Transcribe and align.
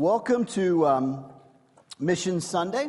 Welcome 0.00 0.46
to 0.46 0.86
um, 0.86 1.26
Mission 1.98 2.40
Sunday. 2.40 2.88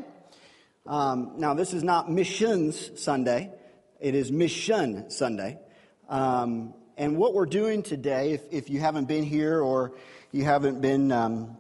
Um, 0.88 1.34
now, 1.36 1.54
this 1.54 1.74
is 1.74 1.84
not 1.84 2.10
Missions 2.10 2.90
Sunday, 3.04 3.52
it 4.00 4.16
is 4.16 4.32
Mission 4.32 5.10
Sunday. 5.10 5.60
Um, 6.08 6.74
and 6.96 7.18
what 7.18 7.34
we're 7.34 7.48
doing 7.48 7.84
today, 7.84 8.32
if, 8.32 8.44
if, 8.50 8.70
you 8.70 8.80
haven't 8.80 9.10
been 9.10 9.26
here 9.26 9.60
or 9.60 9.92
you 10.32 10.46
haven't 10.46 10.80
been, 10.80 11.12
um, 11.12 11.58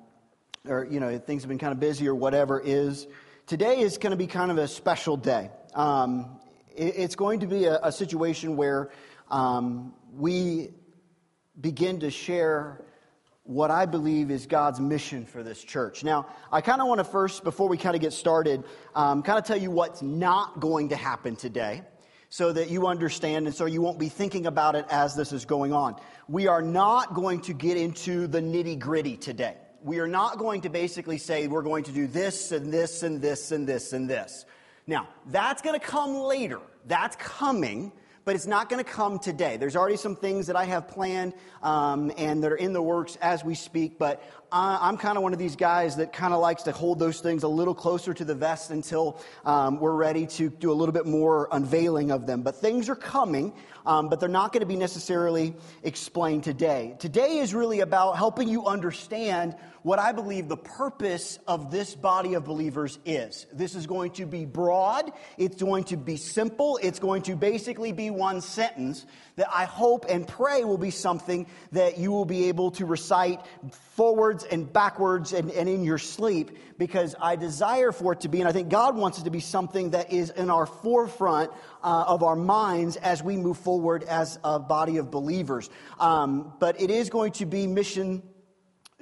or 0.69 0.87
you 0.89 1.01
know, 1.01 1.17
things 1.19 1.41
have 1.41 1.49
been 1.49 1.59
kind 1.59 1.73
of 1.73 1.81
busy 1.81 2.07
or 2.07 2.15
whatever, 2.15 2.61
is 2.63 3.05
today 3.45 3.81
is 3.81 3.97
going 3.97 4.11
to 4.11 4.17
be 4.17 4.27
kind 4.27 4.51
of 4.51 4.57
a 4.57 4.69
special 4.69 5.17
day. 5.17 5.49
Um, 5.75 6.39
it, 6.73 6.93
it's 6.95 7.15
going 7.15 7.41
to 7.41 7.47
be 7.47 7.65
a, 7.65 7.77
a 7.83 7.91
situation 7.91 8.55
where 8.55 8.89
um, 9.29 9.95
we 10.13 10.69
begin 11.59 11.99
to 11.99 12.09
share 12.09 12.85
what 13.43 13.71
I 13.71 13.85
believe 13.85 14.29
is 14.29 14.45
God's 14.45 14.79
mission 14.79 15.25
for 15.25 15.43
this 15.43 15.63
church. 15.63 16.03
Now, 16.03 16.27
I 16.51 16.61
kind 16.61 16.81
of 16.81 16.87
want 16.87 16.99
to 16.99 17.03
first, 17.03 17.43
before 17.43 17.67
we 17.67 17.77
kind 17.77 17.95
of 17.95 18.01
get 18.01 18.13
started, 18.13 18.63
um, 18.95 19.23
kind 19.23 19.39
of 19.39 19.45
tell 19.45 19.57
you 19.57 19.71
what's 19.71 20.01
not 20.01 20.59
going 20.59 20.89
to 20.89 20.95
happen 20.95 21.35
today 21.35 21.81
so 22.29 22.53
that 22.53 22.69
you 22.69 22.87
understand 22.87 23.47
and 23.47 23.55
so 23.55 23.65
you 23.65 23.81
won't 23.81 23.99
be 23.99 24.09
thinking 24.09 24.45
about 24.45 24.75
it 24.75 24.85
as 24.89 25.15
this 25.15 25.33
is 25.33 25.43
going 25.43 25.73
on. 25.73 25.95
We 26.29 26.47
are 26.47 26.61
not 26.61 27.13
going 27.13 27.41
to 27.41 27.53
get 27.53 27.77
into 27.77 28.27
the 28.27 28.39
nitty 28.39 28.79
gritty 28.79 29.17
today. 29.17 29.57
We 29.83 29.99
are 29.99 30.07
not 30.07 30.37
going 30.37 30.61
to 30.61 30.69
basically 30.69 31.17
say 31.17 31.47
we're 31.47 31.63
going 31.63 31.83
to 31.85 31.91
do 31.91 32.07
this 32.07 32.51
and 32.51 32.71
this 32.71 33.03
and 33.03 33.21
this 33.21 33.51
and 33.51 33.67
this 33.67 33.91
and 33.91 34.09
this. 34.09 34.45
Now, 34.85 35.09
that's 35.27 35.61
going 35.61 35.79
to 35.79 35.85
come 35.85 36.15
later. 36.15 36.59
That's 36.85 37.15
coming 37.15 37.91
but 38.25 38.35
it's 38.35 38.47
not 38.47 38.69
going 38.69 38.83
to 38.83 38.89
come 38.89 39.19
today. 39.19 39.57
There's 39.57 39.75
already 39.75 39.97
some 39.97 40.15
things 40.15 40.47
that 40.47 40.55
I 40.55 40.65
have 40.65 40.87
planned 40.87 41.33
um, 41.63 42.11
and 42.17 42.43
that 42.43 42.51
are 42.51 42.57
in 42.57 42.73
the 42.73 42.81
works 42.81 43.17
as 43.21 43.43
we 43.43 43.55
speak, 43.55 43.97
but 43.97 44.23
I'm 44.53 44.97
kind 44.97 45.17
of 45.17 45.23
one 45.23 45.31
of 45.31 45.39
these 45.39 45.55
guys 45.55 45.95
that 45.95 46.11
kind 46.11 46.33
of 46.33 46.41
likes 46.41 46.63
to 46.63 46.73
hold 46.73 46.99
those 46.99 47.21
things 47.21 47.43
a 47.43 47.47
little 47.47 47.73
closer 47.73 48.13
to 48.13 48.25
the 48.25 48.35
vest 48.35 48.69
until 48.69 49.21
um, 49.45 49.79
we're 49.79 49.95
ready 49.95 50.27
to 50.27 50.49
do 50.49 50.71
a 50.71 50.73
little 50.73 50.91
bit 50.91 51.05
more 51.05 51.47
unveiling 51.53 52.11
of 52.11 52.27
them. 52.27 52.41
But 52.41 52.57
things 52.57 52.89
are 52.89 52.95
coming, 52.95 53.53
um, 53.85 54.09
but 54.09 54.19
they're 54.19 54.27
not 54.27 54.51
going 54.51 54.59
to 54.59 54.65
be 54.65 54.75
necessarily 54.75 55.53
explained 55.83 56.43
today. 56.43 56.95
Today 56.99 57.37
is 57.37 57.53
really 57.53 57.79
about 57.79 58.17
helping 58.17 58.49
you 58.49 58.65
understand 58.65 59.55
what 59.83 59.99
I 59.99 60.11
believe 60.11 60.47
the 60.47 60.57
purpose 60.57 61.39
of 61.47 61.71
this 61.71 61.95
body 61.95 62.35
of 62.35 62.43
believers 62.43 62.99
is. 63.05 63.47
This 63.51 63.73
is 63.73 63.87
going 63.87 64.11
to 64.11 64.25
be 64.25 64.45
broad, 64.45 65.11
it's 65.37 65.61
going 65.61 65.85
to 65.85 65.97
be 65.97 66.17
simple, 66.17 66.77
it's 66.83 66.99
going 66.99 67.23
to 67.23 67.35
basically 67.35 67.91
be 67.91 68.09
one 68.09 68.41
sentence 68.41 69.05
that 69.37 69.47
I 69.51 69.65
hope 69.65 70.05
and 70.07 70.27
pray 70.27 70.63
will 70.63 70.77
be 70.77 70.91
something 70.91 71.47
that 71.71 71.97
you 71.97 72.11
will 72.11 72.25
be 72.25 72.49
able 72.49 72.71
to 72.71 72.85
recite 72.85 73.39
forwards 73.95 74.40
and 74.43 74.71
backwards 74.71 75.33
and, 75.33 75.51
and 75.51 75.67
in 75.67 75.83
your 75.83 75.97
sleep 75.97 76.51
because 76.77 77.15
I 77.21 77.35
desire 77.35 77.91
for 77.91 78.13
it 78.13 78.21
to 78.21 78.29
be, 78.29 78.39
and 78.39 78.49
I 78.49 78.51
think 78.51 78.69
God 78.69 78.95
wants 78.95 79.19
it 79.19 79.25
to 79.25 79.29
be 79.29 79.39
something 79.39 79.91
that 79.91 80.11
is 80.11 80.31
in 80.31 80.49
our 80.49 80.65
forefront 80.65 81.51
uh, 81.83 82.05
of 82.07 82.23
our 82.23 82.35
minds 82.35 82.95
as 82.97 83.21
we 83.21 83.37
move 83.37 83.57
forward 83.57 84.03
as 84.03 84.39
a 84.43 84.59
body 84.59 84.97
of 84.97 85.11
believers. 85.11 85.69
Um, 85.99 86.53
but 86.59 86.81
it 86.81 86.89
is 86.89 87.09
going 87.09 87.33
to 87.33 87.45
be 87.45 87.67
mission 87.67 88.23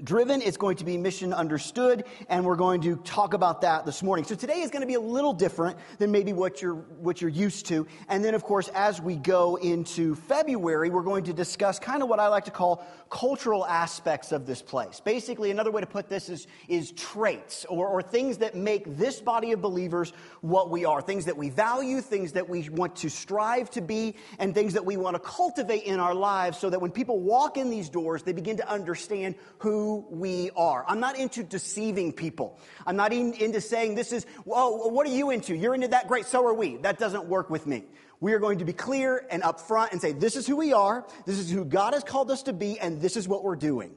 driven, 0.03 0.41
it's 0.41 0.57
going 0.57 0.77
to 0.77 0.85
be 0.85 0.97
mission 0.97 1.33
understood, 1.33 2.05
and 2.29 2.45
we're 2.45 2.55
going 2.55 2.81
to 2.81 2.97
talk 2.97 3.33
about 3.33 3.61
that 3.61 3.85
this 3.85 4.03
morning. 4.03 4.25
So 4.25 4.35
today 4.35 4.61
is 4.61 4.71
going 4.71 4.81
to 4.81 4.87
be 4.87 4.93
a 4.95 4.99
little 4.99 5.33
different 5.33 5.77
than 5.97 6.11
maybe 6.11 6.33
what 6.33 6.61
you're, 6.61 6.75
what 6.75 7.21
you're 7.21 7.29
used 7.29 7.65
to. 7.67 7.87
And 8.07 8.23
then, 8.23 8.33
of 8.33 8.43
course, 8.43 8.69
as 8.69 9.01
we 9.01 9.15
go 9.15 9.55
into 9.57 10.15
February, 10.15 10.89
we're 10.89 11.03
going 11.03 11.23
to 11.25 11.33
discuss 11.33 11.79
kind 11.79 12.03
of 12.03 12.09
what 12.09 12.19
I 12.19 12.27
like 12.27 12.45
to 12.45 12.51
call 12.51 12.85
cultural 13.09 13.65
aspects 13.65 14.31
of 14.31 14.45
this 14.45 14.61
place. 14.61 14.99
Basically, 14.99 15.51
another 15.51 15.71
way 15.71 15.81
to 15.81 15.87
put 15.87 16.09
this 16.09 16.29
is, 16.29 16.47
is 16.67 16.91
traits 16.91 17.65
or, 17.65 17.87
or 17.87 18.01
things 18.01 18.37
that 18.37 18.55
make 18.55 18.97
this 18.97 19.19
body 19.19 19.51
of 19.51 19.61
believers 19.61 20.13
what 20.41 20.69
we 20.69 20.85
are, 20.85 21.01
things 21.01 21.25
that 21.25 21.37
we 21.37 21.49
value, 21.49 22.01
things 22.01 22.33
that 22.33 22.47
we 22.47 22.69
want 22.69 22.95
to 22.97 23.09
strive 23.09 23.69
to 23.71 23.81
be, 23.81 24.15
and 24.37 24.53
things 24.53 24.73
that 24.73 24.85
we 24.85 24.97
want 24.97 25.15
to 25.15 25.19
cultivate 25.19 25.83
in 25.83 25.99
our 25.99 26.13
lives 26.13 26.57
so 26.57 26.69
that 26.69 26.79
when 26.79 26.91
people 26.91 27.19
walk 27.19 27.57
in 27.57 27.69
these 27.69 27.89
doors, 27.89 28.23
they 28.23 28.33
begin 28.33 28.57
to 28.57 28.69
understand 28.69 29.35
who 29.57 29.88
we 30.09 30.51
are. 30.55 30.85
I'm 30.87 30.99
not 30.99 31.17
into 31.17 31.43
deceiving 31.43 32.13
people. 32.13 32.59
I'm 32.85 32.95
not 32.95 33.13
in, 33.13 33.33
into 33.33 33.61
saying 33.61 33.95
this 33.95 34.11
is, 34.11 34.25
well, 34.45 34.91
what 34.91 35.05
are 35.07 35.11
you 35.11 35.29
into? 35.31 35.55
You're 35.55 35.75
into 35.75 35.89
that? 35.89 36.07
Great, 36.07 36.25
so 36.25 36.45
are 36.45 36.53
we. 36.53 36.77
That 36.77 36.99
doesn't 36.99 37.25
work 37.25 37.49
with 37.49 37.67
me. 37.67 37.83
We 38.19 38.33
are 38.33 38.39
going 38.39 38.59
to 38.59 38.65
be 38.65 38.73
clear 38.73 39.25
and 39.29 39.43
upfront 39.43 39.91
and 39.91 40.01
say, 40.01 40.11
this 40.11 40.35
is 40.35 40.45
who 40.45 40.57
we 40.57 40.73
are, 40.73 41.05
this 41.25 41.39
is 41.39 41.49
who 41.49 41.63
God 41.65 41.93
has 41.93 42.03
called 42.03 42.31
us 42.31 42.43
to 42.43 42.53
be, 42.53 42.79
and 42.79 43.01
this 43.01 43.15
is 43.15 43.27
what 43.27 43.43
we're 43.43 43.55
doing. 43.55 43.95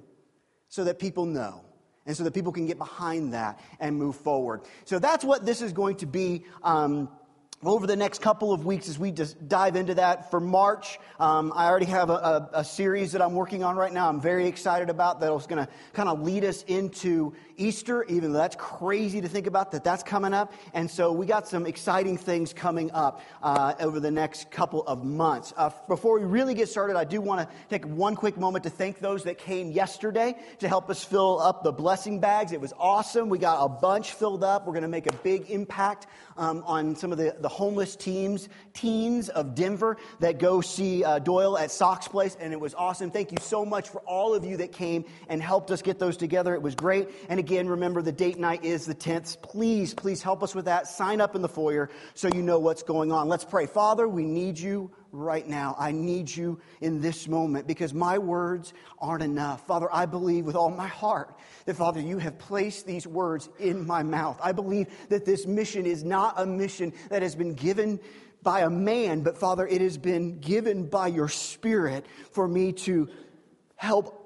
So 0.68 0.84
that 0.84 0.98
people 0.98 1.26
know. 1.26 1.64
And 2.04 2.16
so 2.16 2.24
that 2.24 2.34
people 2.34 2.50
can 2.50 2.66
get 2.66 2.78
behind 2.78 3.32
that 3.34 3.60
and 3.78 3.96
move 3.96 4.16
forward. 4.16 4.62
So 4.86 4.98
that's 4.98 5.24
what 5.24 5.46
this 5.46 5.62
is 5.62 5.72
going 5.72 5.96
to 5.98 6.06
be. 6.06 6.44
Um, 6.64 7.08
over 7.64 7.86
the 7.86 7.96
next 7.96 8.20
couple 8.20 8.52
of 8.52 8.64
weeks 8.64 8.88
as 8.88 8.98
we 8.98 9.10
just 9.10 9.48
dive 9.48 9.76
into 9.76 9.94
that 9.94 10.30
for 10.30 10.40
march 10.40 10.98
um, 11.20 11.52
i 11.54 11.66
already 11.66 11.86
have 11.86 12.10
a, 12.10 12.14
a, 12.14 12.50
a, 12.54 12.64
series 12.64 13.12
that 13.12 13.22
i'm 13.22 13.34
working 13.34 13.62
on 13.62 13.76
right 13.76 13.92
now. 13.92 14.08
I'm 14.08 14.20
very 14.20 14.46
excited 14.46 14.90
about 14.90 15.20
that's 15.20 15.46
going 15.46 15.64
to 15.64 15.70
kind 15.92 16.08
of 16.08 16.22
lead 16.22 16.44
us 16.44 16.62
into 16.64 17.34
easter 17.56 18.04
even 18.04 18.32
though 18.32 18.38
that's 18.38 18.56
crazy 18.56 19.20
to 19.20 19.28
think 19.28 19.46
about 19.46 19.72
that 19.72 19.84
that's 19.84 20.02
coming 20.02 20.32
up. 20.32 20.52
And 20.74 20.90
so 20.90 21.12
we 21.12 21.26
got 21.26 21.46
some 21.46 21.66
exciting 21.66 22.16
things 22.16 22.52
coming 22.52 22.90
up 22.92 23.20
uh, 23.42 23.74
over 23.80 24.00
the 24.00 24.10
next 24.10 24.50
couple 24.50 24.82
of 24.86 25.04
months. 25.04 25.52
Uh, 25.56 25.70
before 25.88 26.18
we 26.18 26.24
really 26.24 26.54
get 26.54 26.68
started 26.68 26.96
i 26.96 27.04
do 27.04 27.20
want 27.20 27.40
to 27.40 27.54
take 27.68 27.84
one 27.84 28.14
quick 28.16 28.36
moment 28.36 28.64
to 28.64 28.70
thank 28.70 28.98
those 28.98 29.24
that 29.24 29.38
came 29.38 29.70
yesterday 29.70 30.34
to 30.58 30.68
help 30.68 30.90
us 30.90 31.04
fill 31.04 31.40
up 31.40 31.62
the 31.62 31.72
blessing 31.72 32.20
bags. 32.20 32.52
It 32.52 32.60
was 32.60 32.72
awesome. 32.78 33.28
We 33.28 33.38
got 33.38 33.64
a 33.64 33.68
bunch 33.68 34.12
filled 34.12 34.44
up. 34.44 34.66
We're 34.66 34.72
going 34.72 34.82
to 34.82 34.88
make 34.88 35.06
a 35.06 35.16
big 35.16 35.50
impact 35.50 36.06
um, 36.36 36.62
on 36.66 36.96
some 36.96 37.12
of 37.12 37.18
the, 37.18 37.36
the 37.40 37.48
homeless 37.52 37.94
teams, 37.94 38.48
teens 38.72 39.28
of 39.28 39.54
Denver 39.54 39.98
that 40.20 40.38
go 40.38 40.60
see 40.60 41.04
uh, 41.04 41.18
Doyle 41.18 41.58
at 41.58 41.70
Sox 41.70 42.08
Place, 42.08 42.36
and 42.40 42.52
it 42.52 42.60
was 42.60 42.74
awesome. 42.74 43.10
Thank 43.10 43.30
you 43.30 43.38
so 43.40 43.64
much 43.64 43.90
for 43.90 44.00
all 44.00 44.34
of 44.34 44.44
you 44.44 44.56
that 44.56 44.72
came 44.72 45.04
and 45.28 45.42
helped 45.42 45.70
us 45.70 45.82
get 45.82 45.98
those 45.98 46.16
together. 46.16 46.54
It 46.54 46.62
was 46.62 46.74
great. 46.74 47.08
And 47.28 47.38
again, 47.38 47.68
remember 47.68 48.02
the 48.02 48.12
date 48.12 48.38
night 48.38 48.64
is 48.64 48.86
the 48.86 48.94
10th. 48.94 49.42
Please, 49.42 49.94
please 49.94 50.22
help 50.22 50.42
us 50.42 50.54
with 50.54 50.64
that. 50.64 50.88
Sign 50.88 51.20
up 51.20 51.36
in 51.36 51.42
the 51.42 51.48
foyer 51.48 51.90
so 52.14 52.28
you 52.34 52.42
know 52.42 52.58
what's 52.58 52.82
going 52.82 53.12
on. 53.12 53.28
Let's 53.28 53.44
pray. 53.44 53.66
Father, 53.66 54.08
we 54.08 54.24
need 54.24 54.58
you 54.58 54.90
right 55.12 55.46
now. 55.46 55.76
I 55.78 55.92
need 55.92 56.34
you 56.34 56.58
in 56.80 57.00
this 57.00 57.28
moment 57.28 57.66
because 57.66 57.94
my 57.94 58.18
words 58.18 58.72
aren't 58.98 59.22
enough. 59.22 59.66
Father, 59.66 59.88
I 59.92 60.06
believe 60.06 60.46
with 60.46 60.56
all 60.56 60.70
my 60.70 60.88
heart 60.88 61.38
that, 61.66 61.76
Father, 61.76 62.00
you 62.00 62.18
have 62.18 62.38
placed 62.38 62.86
these 62.86 63.06
words 63.06 63.48
in 63.58 63.86
my 63.86 64.02
mouth. 64.02 64.40
I 64.42 64.52
believe 64.52 64.88
that 65.10 65.24
this 65.24 65.46
mission 65.46 65.86
is 65.86 66.02
not 66.02 66.34
a 66.38 66.46
mission 66.46 66.92
that 67.10 67.22
has 67.22 67.34
been 67.34 67.54
given 67.54 68.00
by 68.42 68.60
a 68.60 68.70
man, 68.70 69.22
but 69.22 69.38
Father, 69.38 69.66
it 69.66 69.80
has 69.80 69.98
been 69.98 70.40
given 70.40 70.88
by 70.88 71.06
your 71.06 71.28
Spirit 71.28 72.06
for 72.32 72.48
me 72.48 72.72
to 72.72 73.08
help 73.76 74.18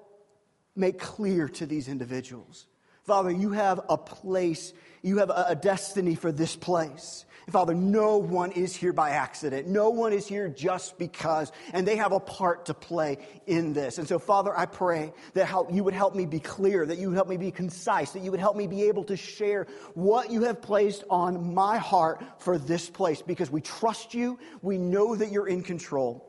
make 0.74 0.98
clear 0.98 1.48
to 1.48 1.66
these 1.66 1.88
individuals. 1.88 2.66
Father, 3.06 3.30
you 3.30 3.52
have 3.52 3.80
a 3.88 3.96
place, 3.96 4.72
you 5.02 5.18
have 5.18 5.30
a 5.30 5.54
destiny 5.54 6.16
for 6.16 6.32
this 6.32 6.56
place. 6.56 7.24
Father, 7.50 7.74
no 7.74 8.16
one 8.16 8.50
is 8.50 8.74
here 8.74 8.92
by 8.92 9.10
accident. 9.10 9.68
No 9.68 9.90
one 9.90 10.12
is 10.12 10.26
here 10.26 10.48
just 10.48 10.98
because, 10.98 11.52
and 11.72 11.86
they 11.86 11.94
have 11.94 12.10
a 12.10 12.18
part 12.18 12.66
to 12.66 12.74
play 12.74 13.18
in 13.46 13.72
this. 13.72 13.98
And 13.98 14.08
so, 14.08 14.18
Father, 14.18 14.56
I 14.56 14.66
pray 14.66 15.12
that 15.34 15.46
help, 15.46 15.72
you 15.72 15.84
would 15.84 15.94
help 15.94 16.16
me 16.16 16.26
be 16.26 16.40
clear, 16.40 16.84
that 16.84 16.98
you 16.98 17.08
would 17.08 17.14
help 17.14 17.28
me 17.28 17.36
be 17.36 17.52
concise, 17.52 18.10
that 18.12 18.22
you 18.22 18.32
would 18.32 18.40
help 18.40 18.56
me 18.56 18.66
be 18.66 18.82
able 18.88 19.04
to 19.04 19.16
share 19.16 19.68
what 19.94 20.32
you 20.32 20.42
have 20.42 20.60
placed 20.60 21.04
on 21.08 21.54
my 21.54 21.78
heart 21.78 22.24
for 22.38 22.58
this 22.58 22.90
place 22.90 23.22
because 23.22 23.48
we 23.48 23.60
trust 23.60 24.12
you. 24.12 24.40
We 24.60 24.78
know 24.78 25.14
that 25.14 25.30
you're 25.30 25.46
in 25.46 25.62
control 25.62 26.28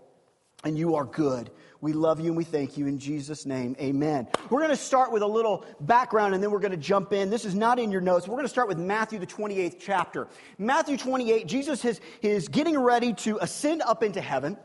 and 0.63 0.77
you 0.77 0.95
are 0.95 1.05
good. 1.05 1.49
We 1.87 1.93
love 1.93 2.19
you 2.19 2.27
and 2.27 2.35
we 2.35 2.43
thank 2.43 2.75
you 2.75 2.85
in 2.85 2.99
Jesus' 2.99 3.45
name. 3.45 3.73
Amen. 3.79 4.27
We're 4.49 4.59
going 4.59 4.71
to 4.71 4.75
start 4.75 5.09
with 5.13 5.21
a 5.21 5.27
little 5.27 5.63
background 5.79 6.33
and 6.33 6.43
then 6.43 6.51
we're 6.51 6.59
going 6.59 6.71
to 6.71 6.75
jump 6.75 7.13
in. 7.13 7.29
This 7.29 7.45
is 7.45 7.55
not 7.55 7.79
in 7.79 7.93
your 7.93 8.01
notes. 8.01 8.27
We're 8.27 8.35
going 8.35 8.43
to 8.43 8.49
start 8.49 8.67
with 8.67 8.77
Matthew, 8.77 9.19
the 9.19 9.25
28th 9.25 9.77
chapter. 9.79 10.27
Matthew 10.57 10.97
28, 10.97 11.47
Jesus 11.47 11.85
is, 11.85 12.01
is 12.21 12.49
getting 12.49 12.77
ready 12.77 13.13
to 13.13 13.37
ascend 13.39 13.83
up 13.83 14.03
into 14.03 14.19
heaven. 14.19 14.57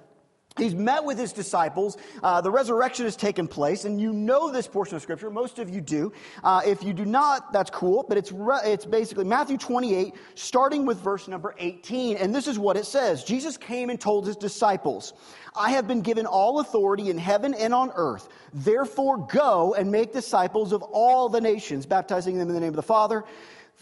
He's 0.56 0.74
met 0.74 1.04
with 1.04 1.18
his 1.18 1.32
disciples. 1.32 1.96
Uh, 2.22 2.40
the 2.40 2.50
resurrection 2.50 3.04
has 3.06 3.16
taken 3.16 3.48
place, 3.48 3.84
and 3.84 4.00
you 4.00 4.12
know 4.12 4.50
this 4.50 4.66
portion 4.66 4.96
of 4.96 5.02
Scripture. 5.02 5.30
Most 5.30 5.58
of 5.58 5.70
you 5.70 5.80
do. 5.80 6.12
Uh, 6.44 6.60
if 6.66 6.82
you 6.82 6.92
do 6.92 7.04
not, 7.04 7.52
that's 7.52 7.70
cool, 7.70 8.04
but 8.08 8.18
it's, 8.18 8.32
re- 8.32 8.60
it's 8.64 8.84
basically 8.84 9.24
Matthew 9.24 9.56
28, 9.56 10.14
starting 10.34 10.84
with 10.84 10.98
verse 10.98 11.28
number 11.28 11.54
18. 11.58 12.16
And 12.16 12.34
this 12.34 12.46
is 12.46 12.58
what 12.58 12.76
it 12.76 12.86
says 12.86 13.24
Jesus 13.24 13.56
came 13.56 13.90
and 13.90 14.00
told 14.00 14.26
his 14.26 14.36
disciples, 14.36 15.14
I 15.54 15.70
have 15.70 15.86
been 15.86 16.00
given 16.00 16.26
all 16.26 16.60
authority 16.60 17.10
in 17.10 17.18
heaven 17.18 17.54
and 17.54 17.74
on 17.74 17.90
earth. 17.94 18.28
Therefore, 18.54 19.26
go 19.26 19.74
and 19.74 19.90
make 19.90 20.12
disciples 20.12 20.72
of 20.72 20.82
all 20.82 21.28
the 21.28 21.40
nations, 21.40 21.86
baptizing 21.86 22.38
them 22.38 22.48
in 22.48 22.54
the 22.54 22.60
name 22.60 22.70
of 22.70 22.76
the 22.76 22.82
Father 22.82 23.24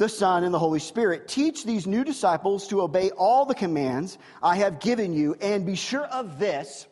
the 0.01 0.09
Son, 0.09 0.45
and 0.45 0.53
the 0.53 0.59
Holy 0.59 0.79
Spirit. 0.79 1.29
Teach 1.29 1.63
these 1.63 1.87
new 1.87 2.05
disciples 2.05 2.67
to 2.69 2.81
obey 2.81 3.11
all 3.11 3.45
the 3.45 3.55
commands 3.55 4.17
I 4.43 4.57
have 4.57 4.81
given 4.81 5.13
you, 5.13 5.37
and 5.43 5.67
be 5.67 5.75
sure 5.75 6.07
of 6.07 6.39
this 6.39 6.87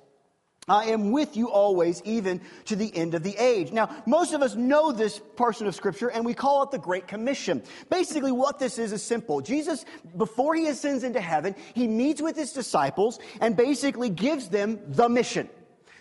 I 0.69 0.91
am 0.91 1.13
with 1.13 1.35
you 1.35 1.51
always, 1.51 2.03
even 2.05 2.43
to 2.67 2.77
the 2.77 2.95
end 2.95 3.15
of 3.15 3.23
the 3.23 3.35
age. 3.39 3.73
Now, 3.73 3.89
most 4.05 4.35
of 4.35 4.43
us 4.43 4.55
know 4.55 4.93
this 4.93 5.19
portion 5.37 5.67
of 5.67 5.75
Scripture, 5.75 6.09
and 6.09 6.23
we 6.27 6.35
call 6.35 6.63
it 6.65 6.71
the 6.71 6.79
Great 6.79 7.09
Commission. 7.09 7.63
Basically, 7.89 8.31
what 8.31 8.59
this 8.59 8.79
is 8.79 8.93
is 8.93 9.03
simple. 9.03 9.41
Jesus, 9.41 9.87
before 10.19 10.55
he 10.55 10.67
ascends 10.67 11.03
into 11.03 11.23
heaven, 11.23 11.55
he 11.73 11.89
meets 11.89 12.21
with 12.21 12.37
his 12.37 12.53
disciples 12.53 13.19
and 13.41 13.57
basically 13.57 14.11
gives 14.11 14.51
them 14.51 14.79
the 14.87 15.09
mission. 15.09 15.49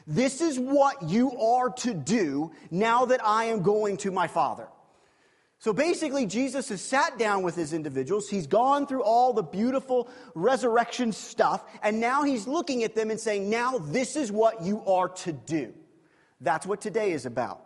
This 0.06 0.42
is 0.42 0.60
what 0.60 1.04
you 1.04 1.38
are 1.40 1.70
to 1.70 1.94
do 1.94 2.52
now 2.70 3.06
that 3.06 3.26
I 3.26 3.46
am 3.46 3.62
going 3.62 3.96
to 3.98 4.12
my 4.12 4.28
Father. 4.28 4.68
So 5.60 5.74
basically, 5.74 6.28
Jesus 6.28 6.70
has 6.70 6.82
sat 6.82 7.18
down 7.18 7.42
with 7.42 7.56
his 7.56 7.74
individuals. 7.74 8.30
He's 8.30 8.46
gone 8.46 8.86
through 8.86 9.04
all 9.04 9.34
the 9.34 9.42
beautiful 9.42 10.08
resurrection 10.36 11.12
stuff, 11.12 11.66
and 11.82 12.00
now 12.00 12.24
he's 12.24 12.48
looking 12.48 12.84
at 12.84 12.94
them 12.94 13.10
and 13.10 13.20
saying, 13.20 13.50
Now 13.50 13.80
this 13.80 14.16
is 14.16 14.32
what 14.32 14.62
you 14.62 14.84
are 14.86 15.10
to 15.10 15.32
do. 15.32 15.74
That's 16.42 16.66
what 16.66 16.80
today 16.80 17.12
is 17.12 17.26
about. 17.26 17.64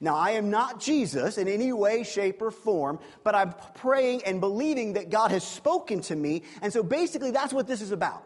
Now, 0.00 0.16
I 0.16 0.32
am 0.32 0.50
not 0.50 0.80
Jesus 0.80 1.38
in 1.38 1.48
any 1.48 1.72
way, 1.72 2.02
shape, 2.02 2.42
or 2.42 2.50
form, 2.50 2.98
but 3.22 3.34
I'm 3.34 3.54
praying 3.74 4.22
and 4.24 4.40
believing 4.40 4.94
that 4.94 5.08
God 5.08 5.30
has 5.30 5.44
spoken 5.44 6.00
to 6.02 6.16
me. 6.16 6.42
And 6.62 6.72
so 6.72 6.82
basically, 6.82 7.30
that's 7.30 7.52
what 7.52 7.66
this 7.66 7.80
is 7.80 7.90
about. 7.90 8.24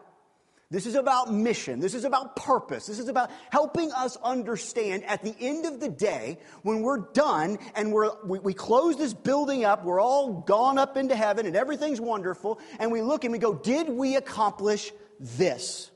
This 0.71 0.85
is 0.85 0.93
about 0.93 1.33
mission. 1.33 1.79
This 1.79 1.95
is 1.95 2.03
about 2.03 2.35
purpose. 2.35 2.85
This 2.85 2.99
is 2.99 3.07
about 3.07 3.31
helping 3.49 3.91
us 3.91 4.17
understand 4.17 5.03
at 5.05 5.23
the 5.23 5.35
end 5.39 5.65
of 5.65 5.79
the 5.79 5.89
day, 5.89 6.37
when 6.61 6.81
we're 6.81 7.11
done 7.11 7.57
and 7.73 7.91
we're, 7.91 8.11
we, 8.23 8.37
we, 8.37 8.53
close 8.53 8.95
this 8.95 9.13
building 9.13 9.65
up, 9.65 9.83
we're 9.83 9.99
all 9.99 10.41
gone 10.41 10.77
up 10.77 10.95
into 10.95 11.15
heaven 11.15 11.47
and 11.47 11.55
everything's 11.55 11.99
wonderful, 11.99 12.59
and 12.79 12.91
we 12.91 13.01
look 13.01 13.23
and 13.23 13.31
we 13.31 13.39
go, 13.39 13.55
Did 13.55 13.89
we 13.89 14.15
accomplish 14.15 14.91
this? 15.19 15.89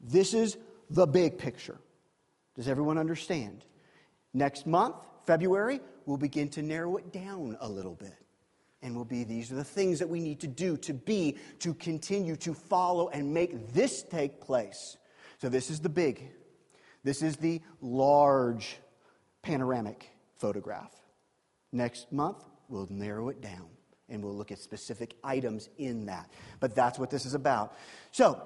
This 0.00 0.32
is 0.32 0.56
the 0.88 1.06
big 1.06 1.38
picture. 1.38 1.78
Does 2.54 2.68
everyone 2.68 2.98
understand? 2.98 3.64
Next 4.32 4.64
month, 4.64 4.94
February, 5.26 5.80
we'll 6.06 6.18
begin 6.18 6.48
to 6.50 6.62
narrow 6.62 6.98
it 6.98 7.12
down 7.12 7.56
a 7.60 7.68
little 7.68 7.94
bit 7.94 8.21
and 8.82 8.96
will 8.96 9.04
be 9.04 9.24
these 9.24 9.50
are 9.52 9.54
the 9.54 9.64
things 9.64 9.98
that 10.00 10.08
we 10.08 10.20
need 10.20 10.40
to 10.40 10.46
do 10.46 10.76
to 10.78 10.92
be, 10.92 11.38
to 11.60 11.74
continue 11.74 12.36
to 12.36 12.52
follow 12.52 13.08
and 13.08 13.32
make 13.32 13.72
this 13.72 14.02
take 14.02 14.40
place. 14.40 14.96
So, 15.38 15.48
this 15.48 15.70
is 15.70 15.80
the 15.80 15.88
big, 15.88 16.30
this 17.04 17.22
is 17.22 17.36
the 17.36 17.60
large 17.80 18.78
panoramic 19.42 20.08
photograph. 20.36 20.92
Next 21.72 22.12
month, 22.12 22.44
we'll 22.68 22.88
narrow 22.90 23.28
it 23.28 23.40
down 23.40 23.66
and 24.08 24.22
we'll 24.22 24.36
look 24.36 24.52
at 24.52 24.58
specific 24.58 25.14
items 25.24 25.68
in 25.78 26.06
that. 26.06 26.30
But 26.60 26.74
that's 26.74 26.98
what 26.98 27.10
this 27.10 27.24
is 27.24 27.34
about. 27.34 27.76
So, 28.10 28.40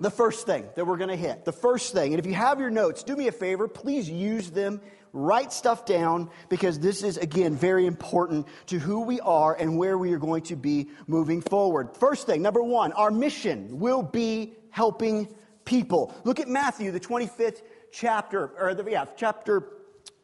the 0.00 0.10
first 0.10 0.46
thing 0.46 0.68
that 0.76 0.86
we're 0.86 0.96
going 0.96 1.10
to 1.10 1.16
hit, 1.16 1.44
the 1.44 1.52
first 1.52 1.92
thing, 1.92 2.12
and 2.12 2.20
if 2.20 2.26
you 2.26 2.34
have 2.34 2.60
your 2.60 2.70
notes, 2.70 3.02
do 3.02 3.16
me 3.16 3.28
a 3.28 3.32
favor, 3.32 3.66
please 3.66 4.08
use 4.08 4.50
them 4.50 4.80
write 5.12 5.52
stuff 5.52 5.84
down 5.86 6.30
because 6.48 6.78
this 6.78 7.02
is, 7.02 7.16
again, 7.16 7.56
very 7.56 7.86
important 7.86 8.46
to 8.66 8.78
who 8.78 9.00
we 9.00 9.20
are 9.20 9.54
and 9.54 9.78
where 9.78 9.98
we 9.98 10.12
are 10.12 10.18
going 10.18 10.42
to 10.42 10.56
be 10.56 10.88
moving 11.06 11.40
forward. 11.40 11.96
First 11.96 12.26
thing, 12.26 12.42
number 12.42 12.62
one, 12.62 12.92
our 12.92 13.10
mission 13.10 13.78
will 13.78 14.02
be 14.02 14.54
helping 14.70 15.34
people. 15.64 16.14
Look 16.24 16.40
at 16.40 16.48
Matthew, 16.48 16.90
the 16.90 17.00
25th 17.00 17.62
chapter, 17.92 18.50
or 18.58 18.74
the, 18.74 18.90
yeah, 18.90 19.06
chapter 19.16 19.77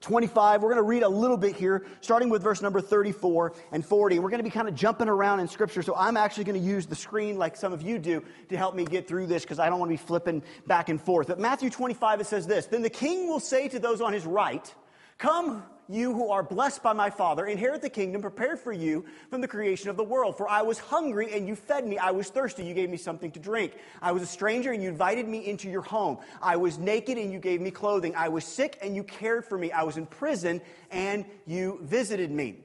25. 0.04 0.62
We're 0.62 0.68
going 0.68 0.76
to 0.76 0.82
read 0.82 1.02
a 1.02 1.08
little 1.08 1.38
bit 1.38 1.56
here, 1.56 1.86
starting 2.02 2.28
with 2.28 2.42
verse 2.42 2.60
number 2.60 2.80
34 2.80 3.54
and 3.72 3.84
40. 3.84 4.18
We're 4.18 4.28
going 4.28 4.38
to 4.38 4.44
be 4.44 4.50
kind 4.50 4.68
of 4.68 4.74
jumping 4.74 5.08
around 5.08 5.40
in 5.40 5.48
Scripture, 5.48 5.82
so 5.82 5.94
I'm 5.96 6.16
actually 6.16 6.44
going 6.44 6.60
to 6.60 6.66
use 6.66 6.86
the 6.86 6.94
screen 6.94 7.38
like 7.38 7.56
some 7.56 7.72
of 7.72 7.80
you 7.80 7.98
do 7.98 8.22
to 8.50 8.56
help 8.56 8.74
me 8.74 8.84
get 8.84 9.08
through 9.08 9.26
this 9.26 9.42
because 9.42 9.58
I 9.58 9.70
don't 9.70 9.78
want 9.78 9.90
to 9.90 9.94
be 9.94 10.06
flipping 10.06 10.42
back 10.66 10.90
and 10.90 11.00
forth. 11.00 11.28
But 11.28 11.40
Matthew 11.40 11.70
25, 11.70 12.20
it 12.20 12.26
says 12.26 12.46
this 12.46 12.66
Then 12.66 12.82
the 12.82 12.90
king 12.90 13.28
will 13.28 13.40
say 13.40 13.66
to 13.68 13.78
those 13.78 14.02
on 14.02 14.12
his 14.12 14.26
right, 14.26 14.72
Come, 15.16 15.64
you 15.88 16.14
who 16.14 16.30
are 16.30 16.42
blessed 16.42 16.82
by 16.82 16.92
my 16.92 17.10
Father, 17.10 17.46
inherit 17.46 17.82
the 17.82 17.90
kingdom 17.90 18.22
prepared 18.22 18.58
for 18.58 18.72
you 18.72 19.04
from 19.30 19.40
the 19.40 19.48
creation 19.48 19.90
of 19.90 19.96
the 19.96 20.04
world. 20.04 20.36
For 20.36 20.48
I 20.48 20.62
was 20.62 20.78
hungry 20.78 21.32
and 21.34 21.46
you 21.46 21.56
fed 21.56 21.86
me. 21.86 21.98
I 21.98 22.10
was 22.10 22.30
thirsty. 22.30 22.64
You 22.64 22.74
gave 22.74 22.90
me 22.90 22.96
something 22.96 23.30
to 23.32 23.40
drink. 23.40 23.74
I 24.00 24.12
was 24.12 24.22
a 24.22 24.26
stranger 24.26 24.72
and 24.72 24.82
you 24.82 24.88
invited 24.88 25.28
me 25.28 25.46
into 25.46 25.68
your 25.68 25.82
home. 25.82 26.18
I 26.40 26.56
was 26.56 26.78
naked 26.78 27.18
and 27.18 27.32
you 27.32 27.38
gave 27.38 27.60
me 27.60 27.70
clothing. 27.70 28.14
I 28.16 28.28
was 28.28 28.44
sick 28.44 28.78
and 28.82 28.96
you 28.96 29.04
cared 29.04 29.44
for 29.44 29.58
me. 29.58 29.72
I 29.72 29.82
was 29.82 29.96
in 29.96 30.06
prison 30.06 30.60
and 30.90 31.24
you 31.46 31.80
visited 31.82 32.30
me. 32.30 32.56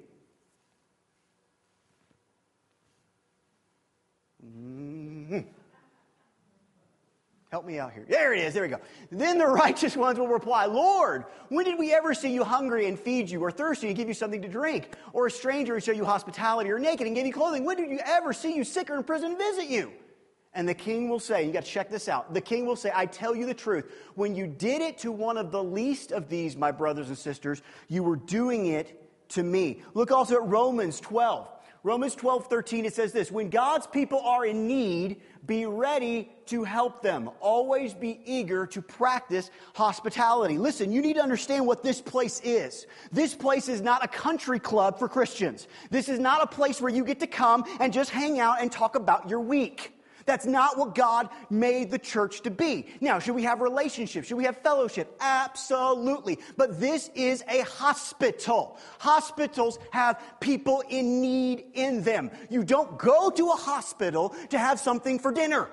Mm-hmm. 4.46 5.40
Help 7.50 7.66
me 7.66 7.80
out 7.80 7.94
here. 7.94 8.06
There 8.08 8.32
it 8.32 8.40
is. 8.42 8.54
There 8.54 8.62
we 8.62 8.70
go. 8.70 8.80
Then 9.12 9.40
the 9.40 9.48
righteous 9.66 9.98
ones 9.98 10.20
will 10.20 10.28
reply, 10.28 10.66
Lord, 10.66 11.26
when 11.50 11.66
did 11.66 11.80
we 11.80 11.92
ever 11.94 12.14
see 12.14 12.32
you 12.32 12.44
hungry 12.44 12.88
and 12.88 13.00
feed 13.00 13.30
you, 13.30 13.44
or 13.44 13.50
thirsty 13.50 13.88
and 13.88 13.96
give 13.96 14.08
you 14.08 14.14
something 14.14 14.42
to 14.44 14.48
drink, 14.48 14.96
or 15.14 15.26
a 15.26 15.32
stranger 15.32 15.74
and 15.74 15.84
show 15.84 15.92
you 15.92 16.06
hospitality, 16.06 16.70
or 16.70 16.78
naked 16.78 17.08
and 17.08 17.16
give 17.16 17.26
you 17.26 17.34
clothing? 17.34 17.66
When 17.66 17.78
did 17.78 17.90
you 17.90 18.00
ever 18.06 18.34
see 18.34 18.56
you 18.56 18.64
sick 18.64 18.92
or 18.92 18.98
in 18.98 19.04
prison 19.04 19.32
and 19.32 19.38
visit 19.38 19.66
you? 19.66 19.92
And 20.54 20.68
the 20.68 20.76
king 20.76 21.10
will 21.10 21.20
say, 21.20 21.46
you 21.46 21.52
got 21.52 21.66
to 21.66 21.72
check 21.72 21.90
this 21.90 22.08
out. 22.08 22.34
The 22.34 22.42
king 22.42 22.66
will 22.66 22.76
say, 22.76 22.92
I 22.94 23.06
tell 23.06 23.36
you 23.36 23.46
the 23.46 23.54
truth. 23.54 23.92
When 24.16 24.36
you 24.36 24.48
did 24.48 24.82
it 24.82 24.98
to 25.00 25.12
one 25.12 25.38
of 25.38 25.52
the 25.52 25.64
least 25.64 26.12
of 26.12 26.28
these, 26.28 26.56
my 26.56 26.72
brothers 26.72 27.08
and 27.08 27.18
sisters, 27.18 27.62
you 27.88 28.04
were 28.04 28.16
doing 28.16 28.68
it 28.68 29.30
to 29.30 29.44
me. 29.44 29.82
Look 29.94 30.12
also 30.12 30.36
at 30.36 30.48
Romans 30.48 31.00
12. 31.00 31.50
Romans 31.84 32.14
12, 32.16 32.48
13, 32.48 32.86
it 32.86 32.94
says 32.94 33.12
this 33.12 33.32
When 33.32 33.50
God's 33.50 33.88
people 33.88 34.20
are 34.22 34.46
in 34.46 34.68
need, 34.68 35.22
be 35.46 35.66
ready 35.66 36.32
to 36.48 36.64
help 36.64 37.02
them. 37.02 37.30
Always 37.40 37.94
be 37.94 38.20
eager 38.26 38.66
to 38.68 38.82
practice 38.82 39.52
hospitality. 39.74 40.58
Listen, 40.58 40.92
you 40.92 41.02
need 41.02 41.14
to 41.14 41.22
understand 41.22 41.66
what 41.66 41.84
this 41.84 42.02
place 42.02 42.42
is. 42.44 42.86
This 43.12 43.36
place 43.36 43.70
is 43.70 43.82
not 43.82 44.04
a 44.04 44.08
country 44.08 44.60
club 44.60 45.00
for 45.00 45.08
Christians. 45.08 45.68
This 45.90 46.10
is 46.10 46.20
not 46.20 46.44
a 46.44 46.48
place 46.48 46.82
where 46.82 46.92
you 46.92 47.04
get 47.04 47.20
to 47.20 47.28
come 47.28 47.64
and 47.80 47.94
just 47.94 48.10
hang 48.10 48.40
out 48.40 48.62
and 48.62 48.72
talk 48.72 48.96
about 48.96 49.30
your 49.30 49.40
week. 49.40 49.99
That's 50.30 50.46
not 50.46 50.78
what 50.78 50.94
God 50.94 51.28
made 51.50 51.90
the 51.90 51.98
church 51.98 52.42
to 52.42 52.52
be. 52.52 52.86
Now, 53.02 53.18
should 53.18 53.34
we 53.34 53.42
have 53.46 53.62
relationships? 53.62 54.28
Should 54.28 54.38
we 54.38 54.44
have 54.44 54.60
fellowship? 54.60 55.12
Absolutely. 55.20 56.38
But 56.56 56.80
this 56.80 57.10
is 57.16 57.44
a 57.50 57.62
hospital. 57.62 58.78
Hospitals 59.00 59.80
have 59.90 60.22
people 60.40 60.84
in 60.88 61.20
need 61.20 61.64
in 61.74 62.04
them. 62.04 62.30
You 62.48 62.64
don't 62.64 63.00
go 63.00 63.32
to 63.32 63.48
a 63.50 63.56
hospital 63.56 64.36
to 64.52 64.60
have 64.60 64.80
something 64.80 65.18
for 65.18 65.32
dinner. 65.32 65.68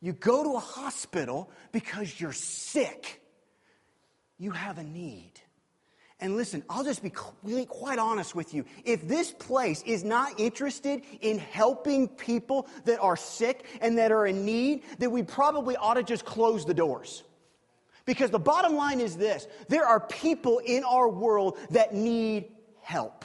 You 0.00 0.14
go 0.14 0.42
to 0.42 0.56
a 0.56 0.60
hospital 0.60 1.50
because 1.72 2.18
you're 2.18 2.32
sick. 2.32 3.20
You 4.38 4.52
have 4.52 4.78
a 4.78 4.84
need. 4.84 5.32
And 6.20 6.36
listen, 6.36 6.62
I'll 6.68 6.84
just 6.84 7.02
be 7.02 7.12
really 7.42 7.64
quite 7.64 7.98
honest 7.98 8.34
with 8.34 8.52
you. 8.52 8.66
If 8.84 9.08
this 9.08 9.32
place 9.32 9.82
is 9.86 10.04
not 10.04 10.38
interested 10.38 11.02
in 11.22 11.38
helping 11.38 12.08
people 12.08 12.68
that 12.84 13.00
are 13.00 13.16
sick 13.16 13.64
and 13.80 13.96
that 13.96 14.12
are 14.12 14.26
in 14.26 14.44
need, 14.44 14.82
then 14.98 15.12
we 15.12 15.22
probably 15.22 15.76
ought 15.76 15.94
to 15.94 16.02
just 16.02 16.26
close 16.26 16.66
the 16.66 16.74
doors. 16.74 17.24
Because 18.04 18.30
the 18.30 18.38
bottom 18.38 18.74
line 18.74 19.00
is 19.00 19.16
this 19.16 19.46
there 19.68 19.86
are 19.86 20.00
people 20.00 20.58
in 20.58 20.84
our 20.84 21.08
world 21.08 21.56
that 21.70 21.94
need 21.94 22.52
help. 22.82 23.24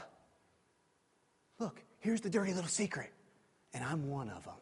Look, 1.60 1.82
here's 2.00 2.22
the 2.22 2.30
dirty 2.30 2.54
little 2.54 2.70
secret, 2.70 3.12
and 3.74 3.84
I'm 3.84 4.10
one 4.10 4.30
of 4.30 4.46
them. 4.46 4.54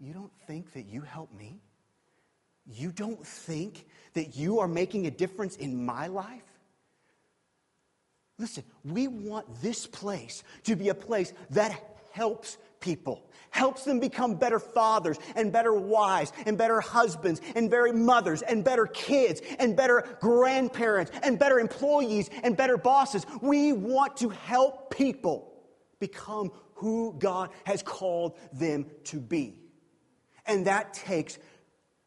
You 0.00 0.12
don't 0.12 0.32
think 0.46 0.72
that 0.72 0.86
you 0.86 1.02
help 1.02 1.32
me? 1.32 1.60
You 2.68 2.92
don't 2.92 3.26
think 3.26 3.86
that 4.12 4.36
you 4.36 4.60
are 4.60 4.68
making 4.68 5.06
a 5.06 5.10
difference 5.10 5.56
in 5.56 5.84
my 5.84 6.06
life? 6.06 6.42
Listen, 8.38 8.62
we 8.84 9.08
want 9.08 9.46
this 9.62 9.86
place 9.86 10.44
to 10.64 10.76
be 10.76 10.90
a 10.90 10.94
place 10.94 11.32
that 11.50 11.72
helps 12.12 12.58
people, 12.80 13.28
helps 13.50 13.84
them 13.84 13.98
become 13.98 14.36
better 14.36 14.60
fathers 14.60 15.18
and 15.34 15.50
better 15.50 15.72
wives 15.72 16.32
and 16.46 16.56
better 16.56 16.80
husbands 16.80 17.40
and 17.56 17.70
better 17.70 17.92
mothers 17.92 18.42
and 18.42 18.62
better 18.62 18.86
kids 18.86 19.40
and 19.58 19.76
better 19.76 20.04
grandparents 20.20 21.10
and 21.22 21.38
better 21.38 21.58
employees 21.58 22.30
and 22.44 22.56
better 22.56 22.76
bosses. 22.76 23.26
We 23.40 23.72
want 23.72 24.18
to 24.18 24.28
help 24.28 24.94
people 24.94 25.52
become 25.98 26.52
who 26.74 27.16
God 27.18 27.50
has 27.64 27.82
called 27.82 28.36
them 28.52 28.86
to 29.04 29.18
be. 29.18 29.56
And 30.46 30.66
that 30.66 30.94
takes 30.94 31.38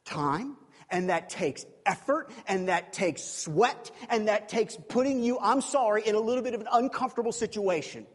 time, 0.05 0.57
and 0.89 1.09
that 1.09 1.29
takes 1.29 1.65
effort, 1.85 2.29
and 2.47 2.67
that 2.67 2.93
takes 2.93 3.23
sweat, 3.23 3.91
and 4.09 4.27
that 4.27 4.49
takes 4.49 4.77
putting 4.89 5.23
you, 5.23 5.37
I'm 5.41 5.61
sorry, 5.61 6.03
in 6.05 6.15
a 6.15 6.19
little 6.19 6.43
bit 6.43 6.53
of 6.53 6.61
an 6.61 6.67
uncomfortable 6.71 7.31
situation. 7.31 8.05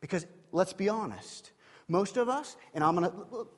Because 0.00 0.26
let's 0.52 0.72
be 0.72 0.88
honest, 0.88 1.52
most 1.88 2.16
of 2.16 2.28
us, 2.28 2.56
and 2.72 2.82
I'm 2.82 2.94
gonna, 2.94 3.12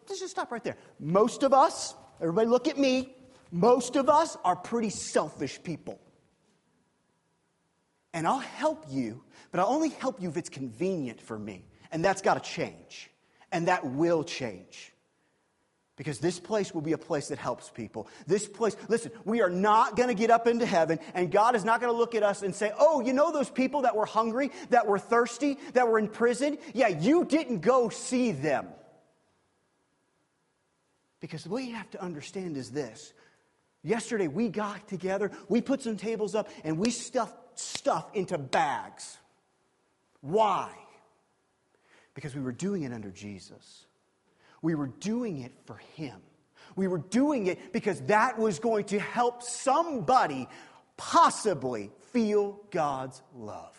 let's 0.09 0.21
just 0.21 0.31
stop 0.31 0.51
right 0.51 0.63
there. 0.63 0.77
Most 0.99 1.43
of 1.43 1.53
us, 1.53 1.95
everybody 2.21 2.49
look 2.49 2.69
at 2.69 2.79
me, 2.79 3.15
most 3.51 3.97
of 3.97 4.09
us 4.09 4.37
are 4.45 4.57
pretty 4.57 4.91
selfish 4.91 5.63
people. 5.63 6.01
And 8.13 8.27
I'll 8.27 8.39
help 8.39 8.87
you, 8.89 9.23
but 9.53 9.61
I'll 9.61 9.69
only 9.69 9.91
help 9.91 10.23
you 10.23 10.29
if 10.29 10.37
it's 10.37 10.49
convenient 10.49 11.21
for 11.21 11.39
me. 11.39 11.67
And 11.93 12.05
that's 12.05 12.23
got 12.23 12.43
to 12.43 12.51
change. 12.51 13.11
And 13.53 13.69
that 13.69 13.85
will 13.85 14.25
change. 14.25 14.93
Because 15.97 16.19
this 16.19 16.39
place 16.39 16.75
will 16.75 16.83
be 16.83 16.93
a 16.93 16.99
place 16.99 17.29
that 17.29 17.39
helps 17.39 17.71
people. 17.71 18.07
This 18.27 18.47
place, 18.47 18.77
listen, 18.89 19.13
we 19.25 19.41
are 19.41 19.49
not 19.49 19.97
going 19.97 20.11
to 20.11 20.15
get 20.15 20.31
up 20.31 20.47
into 20.47 20.67
heaven, 20.67 20.99
and 21.15 21.33
God 21.33 21.57
is 21.57 21.65
not 21.65 21.81
going 21.81 21.91
to 21.91 21.97
look 21.97 22.15
at 22.15 22.23
us 22.23 22.43
and 22.43 22.55
say, 22.55 22.71
Oh, 22.79 23.01
you 23.01 23.15
know 23.15 23.33
those 23.33 23.49
people 23.49 23.83
that 23.83 23.97
were 23.97 24.05
hungry, 24.05 24.53
that 24.69 24.87
were 24.87 24.99
thirsty, 24.99 25.59
that 25.73 25.89
were 25.89 25.99
in 25.99 26.09
prison? 26.09 26.59
Yeah, 26.75 26.89
you 26.89 27.25
didn't 27.25 27.61
go 27.61 27.89
see 27.89 28.33
them. 28.33 28.67
Because 31.21 31.47
what 31.47 31.65
you 31.65 31.75
have 31.75 31.91
to 31.93 32.03
understand 32.03 32.59
is 32.59 32.71
this. 32.71 33.15
Yesterday, 33.83 34.29
we 34.29 34.49
got 34.49 34.87
together, 34.89 35.31
we 35.49 35.63
put 35.63 35.81
some 35.81 35.97
tables 35.97 36.35
up, 36.35 36.49
and 36.63 36.77
we 36.77 36.91
stuffed 36.91 37.59
stuff 37.59 38.11
into 38.15 38.37
bags. 38.37 39.17
Why? 40.21 40.73
Because 42.13 42.35
we 42.35 42.43
were 42.43 42.53
doing 42.53 42.83
it 42.83 42.93
under 42.93 43.11
Jesus. 43.11 43.86
We 44.63 44.75
were 44.75 44.89
doing 44.89 45.41
it 45.43 45.53
for 45.65 45.77
Him. 45.95 46.21
We 46.75 46.89
were 46.89 46.99
doing 46.99 47.47
it 47.47 47.73
because 47.73 48.01
that 48.03 48.39
was 48.39 48.59
going 48.59 48.85
to 48.87 48.99
help 48.99 49.43
somebody 49.43 50.49
possibly 50.97 51.91
feel 52.13 52.61
God's 52.71 53.23
love. 53.35 53.75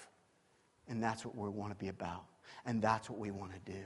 And 0.87 1.01
that's 1.01 1.25
what 1.25 1.35
we 1.35 1.49
want 1.49 1.77
to 1.77 1.83
be 1.83 1.89
about. 1.89 2.23
And 2.65 2.81
that's 2.81 3.09
what 3.09 3.19
we 3.19 3.31
want 3.31 3.51
to 3.53 3.71
do. 3.71 3.83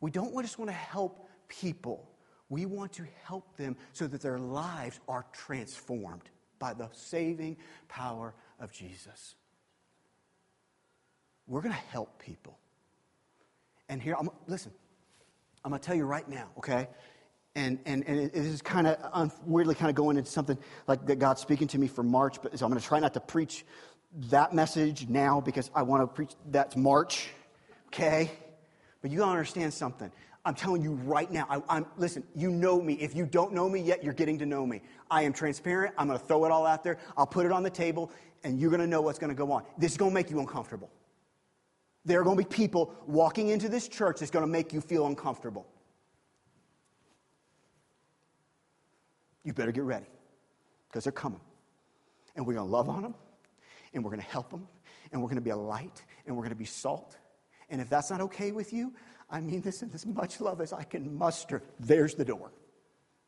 We 0.00 0.10
don't 0.10 0.34
just 0.42 0.58
want 0.58 0.70
to 0.70 0.76
help 0.76 1.28
people, 1.48 2.10
we 2.48 2.66
want 2.66 2.92
to 2.94 3.06
help 3.24 3.56
them 3.56 3.76
so 3.92 4.06
that 4.06 4.20
their 4.20 4.38
lives 4.38 5.00
are 5.08 5.24
transformed 5.32 6.30
by 6.58 6.74
the 6.74 6.88
saving 6.92 7.56
power 7.88 8.34
of 8.60 8.72
Jesus. 8.72 9.34
We're 11.46 11.60
going 11.60 11.74
to 11.74 11.80
help 11.90 12.20
people. 12.20 12.58
And 13.88 14.02
here, 14.02 14.16
I'm, 14.18 14.28
listen, 14.48 14.72
I'm 15.66 15.70
going 15.70 15.80
to 15.80 15.86
tell 15.86 15.96
you 15.96 16.04
right 16.04 16.28
now, 16.28 16.46
okay? 16.58 16.86
And, 17.56 17.80
and, 17.86 18.04
and 18.06 18.20
it 18.20 18.36
is 18.36 18.62
kind 18.62 18.86
of 18.86 19.34
weirdly 19.44 19.74
kind 19.74 19.90
of 19.90 19.96
going 19.96 20.16
into 20.16 20.30
something 20.30 20.56
like 20.86 21.04
that 21.06 21.18
God's 21.18 21.40
speaking 21.40 21.66
to 21.66 21.78
me 21.78 21.88
for 21.88 22.04
March, 22.04 22.40
but 22.40 22.56
so 22.56 22.64
I'm 22.64 22.70
going 22.70 22.80
to 22.80 22.86
try 22.86 23.00
not 23.00 23.14
to 23.14 23.20
preach 23.20 23.66
that 24.30 24.54
message 24.54 25.08
now 25.08 25.40
because 25.40 25.72
I 25.74 25.82
want 25.82 26.04
to 26.04 26.06
preach 26.06 26.34
that's 26.52 26.76
March, 26.76 27.30
okay? 27.88 28.30
But 29.02 29.10
you 29.10 29.18
got 29.18 29.24
to 29.24 29.30
understand 29.32 29.74
something. 29.74 30.12
I'm 30.44 30.54
telling 30.54 30.82
you 30.82 30.92
right 30.92 31.32
now, 31.32 31.64
I, 31.68 31.78
am 31.78 31.86
listen, 31.96 32.22
you 32.36 32.52
know 32.52 32.80
me. 32.80 32.94
If 33.00 33.16
you 33.16 33.26
don't 33.26 33.52
know 33.52 33.68
me 33.68 33.80
yet, 33.80 34.04
you're 34.04 34.14
getting 34.14 34.38
to 34.38 34.46
know 34.46 34.64
me. 34.64 34.82
I 35.10 35.22
am 35.22 35.32
transparent. 35.32 35.96
I'm 35.98 36.06
going 36.06 36.20
to 36.20 36.24
throw 36.24 36.44
it 36.44 36.52
all 36.52 36.64
out 36.64 36.84
there. 36.84 36.98
I'll 37.16 37.26
put 37.26 37.44
it 37.44 37.50
on 37.50 37.64
the 37.64 37.70
table, 37.70 38.12
and 38.44 38.60
you're 38.60 38.70
going 38.70 38.82
to 38.82 38.86
know 38.86 39.00
what's 39.00 39.18
going 39.18 39.30
to 39.30 39.34
go 39.34 39.50
on. 39.50 39.64
This 39.78 39.90
is 39.90 39.98
going 39.98 40.12
to 40.12 40.14
make 40.14 40.30
you 40.30 40.38
uncomfortable. 40.38 40.92
There 42.06 42.20
are 42.20 42.24
going 42.24 42.38
to 42.38 42.44
be 42.44 42.48
people 42.48 42.94
walking 43.08 43.48
into 43.48 43.68
this 43.68 43.88
church 43.88 44.20
that's 44.20 44.30
going 44.30 44.44
to 44.44 44.50
make 44.50 44.72
you 44.72 44.80
feel 44.80 45.08
uncomfortable. 45.08 45.66
You 49.42 49.52
better 49.52 49.72
get 49.72 49.82
ready 49.82 50.06
because 50.88 51.02
they're 51.02 51.12
coming. 51.12 51.40
And 52.36 52.46
we're 52.46 52.54
going 52.54 52.66
to 52.66 52.72
love 52.72 52.88
on 52.88 53.02
them, 53.02 53.14
and 53.92 54.04
we're 54.04 54.10
going 54.10 54.22
to 54.22 54.28
help 54.28 54.50
them, 54.50 54.68
and 55.10 55.20
we're 55.20 55.26
going 55.26 55.36
to 55.36 55.42
be 55.42 55.50
a 55.50 55.56
light, 55.56 56.04
and 56.26 56.36
we're 56.36 56.42
going 56.42 56.50
to 56.50 56.56
be 56.56 56.64
salt. 56.64 57.16
And 57.70 57.80
if 57.80 57.88
that's 57.88 58.10
not 58.10 58.20
okay 58.20 58.52
with 58.52 58.72
you, 58.72 58.92
I 59.28 59.40
mean 59.40 59.60
this 59.60 59.82
in 59.82 59.90
as 59.92 60.06
much 60.06 60.40
love 60.40 60.60
as 60.60 60.72
I 60.72 60.84
can 60.84 61.18
muster. 61.18 61.62
There's 61.80 62.14
the 62.14 62.24
door, 62.24 62.52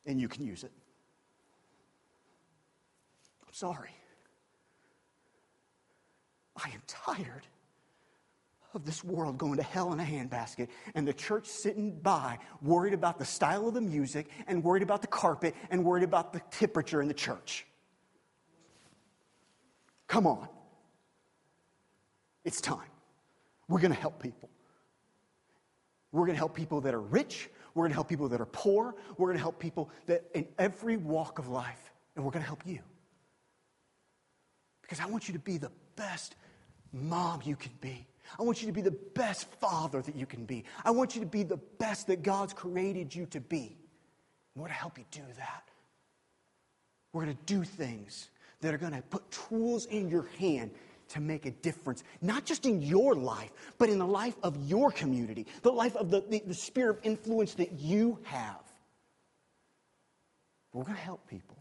and 0.07 0.21
you 0.21 0.29
can 0.29 0.45
use 0.47 0.63
it. 0.63 0.71
I'm 3.45 3.53
sorry. 3.53 3.91
I 6.57 6.69
am 6.69 6.83
tired 6.87 7.47
of 8.75 8.85
this 8.85 9.03
world 9.03 9.39
going 9.39 9.57
to 9.57 9.63
hell 9.63 9.93
in 9.93 10.01
a 10.01 10.05
handbasket 10.05 10.69
and 10.95 11.07
the 11.07 11.13
church 11.13 11.47
sitting 11.47 11.99
by 12.01 12.39
worried 12.63 12.95
about 12.95 13.19
the 13.19 13.25
style 13.25 13.67
of 13.67 13.75
the 13.75 13.81
music 13.81 14.29
and 14.47 14.63
worried 14.63 14.83
about 14.83 15.01
the 15.01 15.09
carpet 15.09 15.55
and 15.71 15.85
worried 15.85 16.05
about 16.05 16.33
the 16.33 16.41
temperature 16.51 17.01
in 17.01 17.09
the 17.09 17.15
church. 17.15 17.67
Come 20.07 20.27
on. 20.27 20.49
It's 22.45 22.61
time. 22.61 22.89
We're 23.69 23.81
going 23.81 23.93
to 23.93 24.01
help 24.01 24.23
people. 24.23 24.49
We're 26.13 26.25
going 26.25 26.35
to 26.35 26.39
help 26.39 26.55
people 26.55 26.81
that 26.83 26.95
are 26.95 27.01
rich. 27.01 27.51
We're 27.75 27.83
going 27.83 27.91
to 27.91 27.97
help 27.97 28.09
people 28.09 28.29
that 28.29 28.41
are 28.41 28.47
poor. 28.47 28.95
We're 29.19 29.27
going 29.27 29.37
to 29.37 29.43
help 29.43 29.59
people 29.59 29.91
that 30.07 30.25
in 30.35 30.47
every 30.59 30.97
walk 30.97 31.39
of 31.39 31.49
life. 31.49 31.93
And 32.17 32.25
we're 32.25 32.31
going 32.31 32.43
to 32.43 32.47
help 32.47 32.63
you. 32.67 32.81
Because 34.83 35.01
I 35.01 35.07
want 35.07 35.29
you 35.29 35.35
to 35.35 35.41
be 35.41 35.59
the 35.59 35.71
best 35.97 36.35
mom 36.93 37.41
you 37.45 37.57
can 37.57 37.73
be. 37.81 38.07
I 38.39 38.43
want 38.43 38.61
you 38.61 38.67
to 38.67 38.73
be 38.73 38.83
the 38.83 38.97
best 39.15 39.51
father 39.61 40.03
that 40.03 40.17
you 40.17 40.27
can 40.27 40.45
be. 40.45 40.65
I 40.85 40.91
want 40.91 41.15
you 41.15 41.21
to 41.21 41.27
be 41.27 41.43
the 41.43 41.57
best 41.57 42.09
that 42.09 42.23
God's 42.23 42.53
created 42.53 43.15
you 43.15 43.27
to 43.27 43.41
be. 43.41 43.77
And 44.55 44.63
we're 44.63 44.69
going 44.69 44.71
to 44.71 44.81
help 44.81 44.99
you 44.99 45.05
do 45.11 45.23
that. 45.37 45.69
We're 47.13 47.25
going 47.25 47.37
to 47.37 47.55
do 47.55 47.65
things 47.65 48.29
that 48.61 48.75
are 48.75 48.79
going 48.79 48.93
to 48.93 49.03
put 49.03 49.31
tools 49.31 49.87
in 49.87 50.09
your 50.09 50.27
hand 50.39 50.73
to 51.11 51.21
make 51.21 51.47
a 51.47 51.51
difference, 51.51 52.05
not 52.21 52.45
just 52.45 52.67
in 52.67 52.83
your 52.83 53.15
life, 53.15 53.51
but 53.79 53.89
in 53.89 53.99
the 53.99 54.07
life 54.07 54.37
of 54.43 54.57
your 54.69 54.91
community, 54.91 55.47
the 55.63 55.73
life 55.73 55.97
of 55.97 56.11
the, 56.11 56.23
the, 56.29 56.43
the 56.47 56.55
sphere 56.55 56.91
of 56.91 56.99
influence 57.03 57.55
that 57.55 57.73
you 57.79 58.19
have. 58.25 58.61
We're 60.73 60.85
going 60.85 60.97
to 60.97 61.03
help 61.03 61.27
people. 61.29 61.57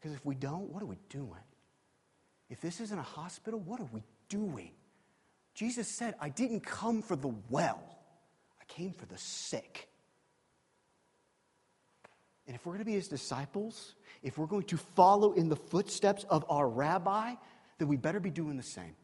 Because 0.00 0.16
if 0.16 0.24
we 0.24 0.34
don't, 0.34 0.70
what 0.70 0.82
are 0.82 0.86
we 0.86 0.98
doing? 1.08 1.30
If 2.50 2.60
this 2.60 2.80
isn't 2.80 2.98
a 2.98 3.02
hospital, 3.02 3.60
what 3.60 3.80
are 3.80 3.88
we 3.92 4.02
doing? 4.28 4.70
Jesus 5.54 5.88
said, 5.88 6.14
I 6.20 6.28
didn't 6.28 6.60
come 6.60 7.02
for 7.02 7.16
the 7.16 7.32
well, 7.48 7.82
I 8.60 8.64
came 8.66 8.92
for 8.92 9.06
the 9.06 9.18
sick. 9.18 9.88
And 12.46 12.54
if 12.54 12.66
we're 12.66 12.72
going 12.72 12.80
to 12.80 12.84
be 12.84 12.92
his 12.92 13.08
disciples, 13.08 13.94
if 14.22 14.36
we're 14.36 14.46
going 14.46 14.64
to 14.64 14.76
follow 14.76 15.32
in 15.32 15.48
the 15.48 15.56
footsteps 15.56 16.24
of 16.28 16.44
our 16.48 16.68
rabbi, 16.68 17.34
then 17.78 17.88
we 17.88 17.96
better 17.96 18.20
be 18.20 18.30
doing 18.30 18.56
the 18.56 18.62
same. 18.62 18.94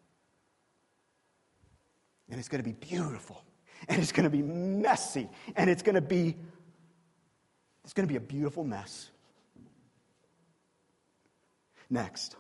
And 2.29 2.39
it's 2.39 2.49
going 2.49 2.63
to 2.63 2.69
be 2.69 2.75
beautiful, 2.75 3.43
and 3.89 4.01
it's 4.01 4.13
going 4.13 4.25
to 4.25 4.31
be 4.31 4.43
messy, 4.43 5.29
and 5.57 5.71
it's 5.71 5.83
going 5.83 5.95
to 5.95 6.01
be 6.01 6.37
it's 7.83 7.95
going 7.95 8.07
to 8.07 8.13
be 8.13 8.17
a 8.17 8.21
beautiful 8.21 8.63
mess. 8.63 9.11
Next. 11.89 12.37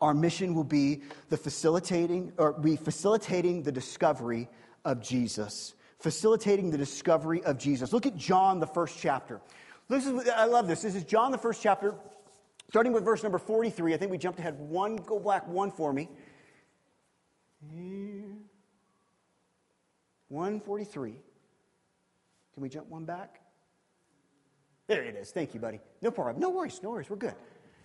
Our 0.00 0.14
mission 0.14 0.54
will 0.54 0.64
be 0.64 1.02
the 1.30 1.36
facilitating, 1.36 2.32
or 2.36 2.52
be 2.52 2.76
facilitating 2.76 3.62
the 3.62 3.72
discovery 3.72 4.48
of 4.84 5.00
Jesus. 5.00 5.74
Facilitating 5.98 6.70
the 6.70 6.78
discovery 6.78 7.42
of 7.44 7.58
Jesus. 7.58 7.92
Look 7.92 8.06
at 8.06 8.16
John, 8.16 8.60
the 8.60 8.66
first 8.66 8.98
chapter. 8.98 9.40
This 9.88 10.06
is, 10.06 10.28
I 10.28 10.44
love 10.44 10.68
this. 10.68 10.82
This 10.82 10.94
is 10.94 11.04
John, 11.04 11.32
the 11.32 11.38
first 11.38 11.62
chapter, 11.62 11.94
starting 12.68 12.92
with 12.92 13.04
verse 13.04 13.22
number 13.22 13.38
43. 13.38 13.94
I 13.94 13.96
think 13.96 14.10
we 14.10 14.18
jumped 14.18 14.38
ahead 14.38 14.58
one, 14.58 14.96
go 14.96 15.18
back 15.18 15.48
one 15.48 15.70
for 15.70 15.92
me. 15.92 16.08
143. 20.28 21.10
Can 22.54 22.62
we 22.62 22.68
jump 22.68 22.88
one 22.88 23.04
back? 23.04 23.40
There 24.86 25.02
it 25.02 25.16
is. 25.16 25.30
Thank 25.30 25.54
you, 25.54 25.60
buddy. 25.60 25.80
No 26.00 26.10
problem. 26.10 26.38
No 26.38 26.50
worries. 26.50 26.80
No 26.82 26.90
worries. 26.90 27.10
We're 27.10 27.16
good. 27.16 27.34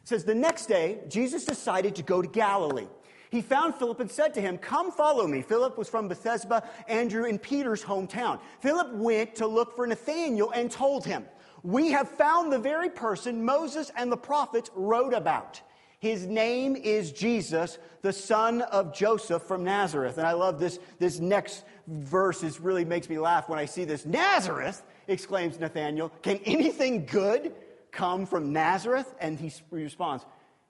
It 0.01 0.07
says, 0.07 0.23
The 0.23 0.35
next 0.35 0.67
day, 0.67 0.99
Jesus 1.07 1.45
decided 1.45 1.95
to 1.95 2.03
go 2.03 2.21
to 2.21 2.27
Galilee. 2.27 2.87
He 3.31 3.41
found 3.41 3.75
Philip 3.75 4.01
and 4.01 4.11
said 4.11 4.33
to 4.33 4.41
him, 4.41 4.57
Come 4.57 4.91
follow 4.91 5.25
me. 5.25 5.41
Philip 5.41 5.77
was 5.77 5.87
from 5.87 6.09
Bethsaida, 6.09 6.67
Andrew 6.87 7.25
and 7.25 7.41
Peter's 7.41 7.81
hometown. 7.81 8.39
Philip 8.59 8.93
went 8.93 9.35
to 9.35 9.47
look 9.47 9.75
for 9.75 9.87
Nathanael 9.87 10.51
and 10.51 10.69
told 10.69 11.05
him, 11.05 11.25
We 11.63 11.91
have 11.91 12.09
found 12.09 12.51
the 12.51 12.59
very 12.59 12.89
person 12.89 13.45
Moses 13.45 13.89
and 13.95 14.11
the 14.11 14.17
prophets 14.17 14.69
wrote 14.75 15.13
about. 15.13 15.61
His 15.99 16.25
name 16.25 16.75
is 16.75 17.11
Jesus, 17.11 17.77
the 18.01 18.11
son 18.11 18.63
of 18.63 18.93
Joseph 18.93 19.43
from 19.43 19.63
Nazareth. 19.63 20.17
And 20.17 20.25
I 20.25 20.33
love 20.33 20.59
this, 20.59 20.79
this 20.97 21.19
next 21.19 21.63
verse. 21.87 22.41
It 22.41 22.59
really 22.59 22.83
makes 22.83 23.07
me 23.07 23.19
laugh 23.19 23.47
when 23.47 23.59
I 23.59 23.65
see 23.65 23.85
this. 23.85 24.03
Nazareth, 24.05 24.81
exclaims 25.07 25.59
Nathanael. 25.59 26.11
Can 26.23 26.37
anything 26.39 27.05
good 27.05 27.53
come 27.91 28.25
from 28.25 28.53
Nazareth? 28.53 29.13
And 29.19 29.39
he 29.39 29.51
responds, 29.69 30.25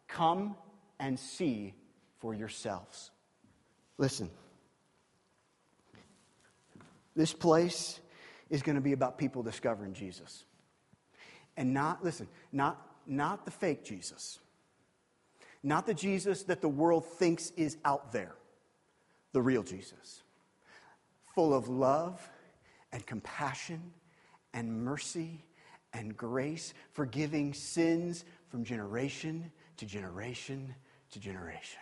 Come 0.08 0.56
and 1.00 1.20
see 1.20 1.74
for 2.20 2.34
yourselves. 2.34 3.12
Listen, 3.98 4.30
this 7.16 7.34
place 7.34 8.00
is 8.50 8.62
going 8.62 8.76
to 8.76 8.82
be 8.82 8.94
about 8.94 9.18
people 9.18 9.44
discovering 9.44 9.94
Jesus. 9.94 10.46
And 11.58 11.74
not, 11.74 12.04
listen, 12.04 12.28
not, 12.52 12.86
not 13.06 13.46
the 13.46 13.52
fake 13.52 13.84
Jesus, 13.84 14.40
not 15.64 15.86
the 15.86 15.94
Jesus 15.94 16.44
that 16.44 16.62
the 16.62 16.70
world 16.70 17.06
thinks 17.06 17.52
is 17.58 17.78
out 17.86 18.12
there, 18.12 18.36
the 19.34 19.42
real 19.42 19.64
Jesus, 19.64 20.24
full 21.36 21.54
of 21.54 21.68
love 21.68 22.28
and 22.92 23.06
compassion 23.06 23.82
and 24.54 24.84
mercy 24.84 25.44
and 25.94 26.16
grace, 26.16 26.74
forgiving 26.92 27.54
sins 27.54 28.26
from 28.50 28.64
generation 28.64 29.52
to 29.78 29.86
generation 29.86 30.74
to 31.12 31.20
generation. 31.20 31.80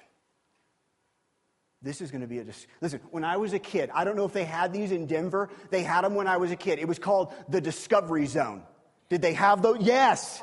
this 1.81 2.01
is 2.01 2.11
going 2.11 2.21
to 2.21 2.27
be 2.27 2.39
a. 2.39 2.43
Dis- 2.43 2.67
Listen, 2.81 2.99
when 3.11 3.23
I 3.23 3.37
was 3.37 3.53
a 3.53 3.59
kid, 3.59 3.89
I 3.93 4.03
don't 4.03 4.15
know 4.15 4.25
if 4.25 4.33
they 4.33 4.43
had 4.43 4.73
these 4.73 4.91
in 4.91 5.05
Denver. 5.05 5.49
They 5.69 5.83
had 5.83 6.03
them 6.03 6.15
when 6.15 6.27
I 6.27 6.37
was 6.37 6.51
a 6.51 6.55
kid. 6.55 6.79
It 6.79 6.87
was 6.87 6.99
called 6.99 7.33
the 7.47 7.61
Discovery 7.61 8.25
Zone. 8.25 8.63
Did 9.09 9.21
they 9.21 9.33
have 9.33 9.61
those? 9.61 9.77
Yes. 9.79 10.41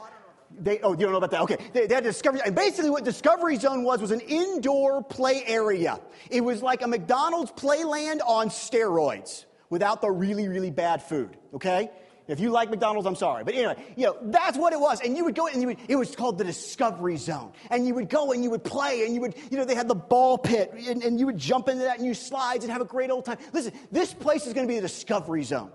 They, 0.58 0.80
oh, 0.80 0.92
you 0.92 0.98
don't 0.98 1.10
know 1.10 1.18
about 1.18 1.32
that? 1.32 1.42
Okay. 1.42 1.56
They, 1.72 1.86
they 1.88 1.94
had 1.96 2.04
Discovery, 2.04 2.40
and 2.44 2.54
basically 2.54 2.90
what 2.90 3.04
Discovery 3.04 3.56
Zone 3.56 3.82
was 3.82 4.00
was 4.00 4.12
an 4.12 4.20
indoor 4.20 5.02
play 5.02 5.42
area. 5.44 6.00
It 6.30 6.40
was 6.40 6.62
like 6.62 6.82
a 6.82 6.88
McDonald's 6.88 7.50
playland 7.50 8.20
on 8.24 8.48
steroids 8.48 9.44
without 9.70 10.00
the 10.00 10.10
really, 10.10 10.48
really 10.48 10.70
bad 10.70 11.02
food. 11.02 11.36
Okay? 11.52 11.90
If 12.28 12.40
you 12.40 12.50
like 12.50 12.70
McDonald's, 12.70 13.06
I'm 13.06 13.14
sorry. 13.14 13.44
But 13.44 13.54
anyway, 13.54 13.76
you 13.96 14.06
know, 14.06 14.16
that's 14.20 14.58
what 14.58 14.72
it 14.72 14.80
was. 14.80 15.00
And 15.00 15.16
you 15.16 15.24
would 15.24 15.36
go 15.36 15.46
and 15.46 15.60
you 15.60 15.68
would, 15.68 15.78
it 15.86 15.96
was 15.96 16.16
called 16.16 16.38
the 16.38 16.44
Discovery 16.44 17.16
Zone. 17.16 17.52
And 17.70 17.86
you 17.86 17.94
would 17.94 18.08
go 18.08 18.32
and 18.32 18.42
you 18.42 18.50
would 18.50 18.64
play 18.64 19.04
and 19.06 19.14
you 19.14 19.20
would, 19.20 19.34
you 19.50 19.56
know, 19.56 19.64
they 19.64 19.76
had 19.76 19.86
the 19.86 19.94
ball 19.94 20.36
pit 20.36 20.72
and, 20.88 21.04
and 21.04 21.20
you 21.20 21.26
would 21.26 21.38
jump 21.38 21.68
into 21.68 21.84
that 21.84 21.98
and 21.98 22.06
you 22.06 22.14
slides 22.14 22.64
and 22.64 22.72
have 22.72 22.82
a 22.82 22.86
great 22.86 23.10
old 23.10 23.24
time. 23.24 23.38
Listen, 23.52 23.72
this 23.92 24.12
place 24.12 24.46
is 24.46 24.54
going 24.54 24.66
to 24.66 24.72
be 24.72 24.80
the 24.80 24.88
Discovery 24.88 25.44
Zone. 25.44 25.70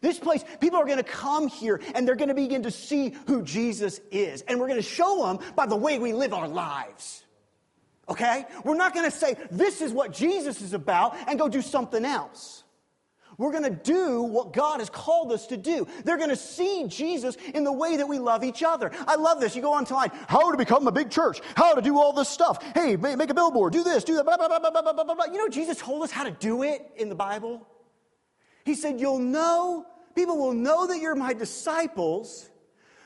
This 0.00 0.20
place, 0.20 0.44
people 0.60 0.78
are 0.78 0.84
going 0.84 0.98
to 0.98 1.02
come 1.02 1.48
here 1.48 1.80
and 1.94 2.06
they're 2.06 2.14
going 2.14 2.28
to 2.28 2.34
begin 2.34 2.62
to 2.62 2.70
see 2.70 3.16
who 3.26 3.42
Jesus 3.42 4.00
is. 4.12 4.42
And 4.42 4.60
we're 4.60 4.68
going 4.68 4.80
to 4.80 4.88
show 4.88 5.26
them 5.26 5.40
by 5.56 5.66
the 5.66 5.76
way 5.76 5.98
we 5.98 6.12
live 6.12 6.32
our 6.32 6.46
lives. 6.46 7.24
Okay? 8.08 8.46
We're 8.64 8.76
not 8.76 8.94
going 8.94 9.10
to 9.10 9.16
say, 9.16 9.36
this 9.50 9.80
is 9.80 9.92
what 9.92 10.12
Jesus 10.12 10.62
is 10.62 10.74
about 10.74 11.16
and 11.26 11.38
go 11.38 11.48
do 11.48 11.60
something 11.60 12.04
else. 12.04 12.62
We're 13.38 13.52
going 13.52 13.62
to 13.62 13.70
do 13.70 14.22
what 14.22 14.52
God 14.52 14.80
has 14.80 14.90
called 14.90 15.30
us 15.30 15.46
to 15.46 15.56
do. 15.56 15.86
They're 16.04 16.16
going 16.16 16.28
to 16.28 16.36
see 16.36 16.86
Jesus 16.88 17.36
in 17.54 17.62
the 17.62 17.72
way 17.72 17.96
that 17.96 18.08
we 18.08 18.18
love 18.18 18.42
each 18.42 18.64
other. 18.64 18.90
I 19.06 19.14
love 19.14 19.40
this. 19.40 19.54
You 19.54 19.62
go 19.62 19.72
on 19.72 19.86
online, 19.86 20.10
how 20.26 20.50
to 20.50 20.56
become 20.56 20.88
a 20.88 20.92
big 20.92 21.08
church, 21.08 21.40
how 21.54 21.74
to 21.74 21.80
do 21.80 21.98
all 21.98 22.12
this 22.12 22.28
stuff. 22.28 22.60
Hey, 22.74 22.96
make 22.96 23.30
a 23.30 23.34
billboard, 23.34 23.72
do 23.72 23.84
this, 23.84 24.02
do 24.02 24.16
that, 24.16 24.24
blah, 24.24 24.36
blah, 24.36 24.48
blah, 24.48 24.58
blah, 24.58 24.82
blah, 24.82 24.92
blah, 24.92 25.14
blah. 25.14 25.24
You 25.26 25.38
know, 25.38 25.48
Jesus 25.48 25.78
told 25.78 26.02
us 26.02 26.10
how 26.10 26.24
to 26.24 26.32
do 26.32 26.64
it 26.64 26.90
in 26.96 27.08
the 27.08 27.14
Bible? 27.14 27.66
He 28.64 28.74
said, 28.74 29.00
You'll 29.00 29.20
know, 29.20 29.86
people 30.16 30.36
will 30.36 30.52
know 30.52 30.88
that 30.88 30.98
you're 30.98 31.14
my 31.14 31.32
disciples 31.32 32.50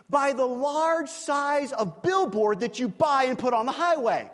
by 0.08 0.32
the 0.32 0.46
large 0.46 1.08
size 1.08 1.72
of 1.72 2.02
billboard 2.02 2.60
that 2.60 2.78
you 2.78 2.88
buy 2.88 3.24
and 3.24 3.38
put 3.38 3.52
on 3.54 3.66
the 3.66 3.72
highway. 3.72 4.30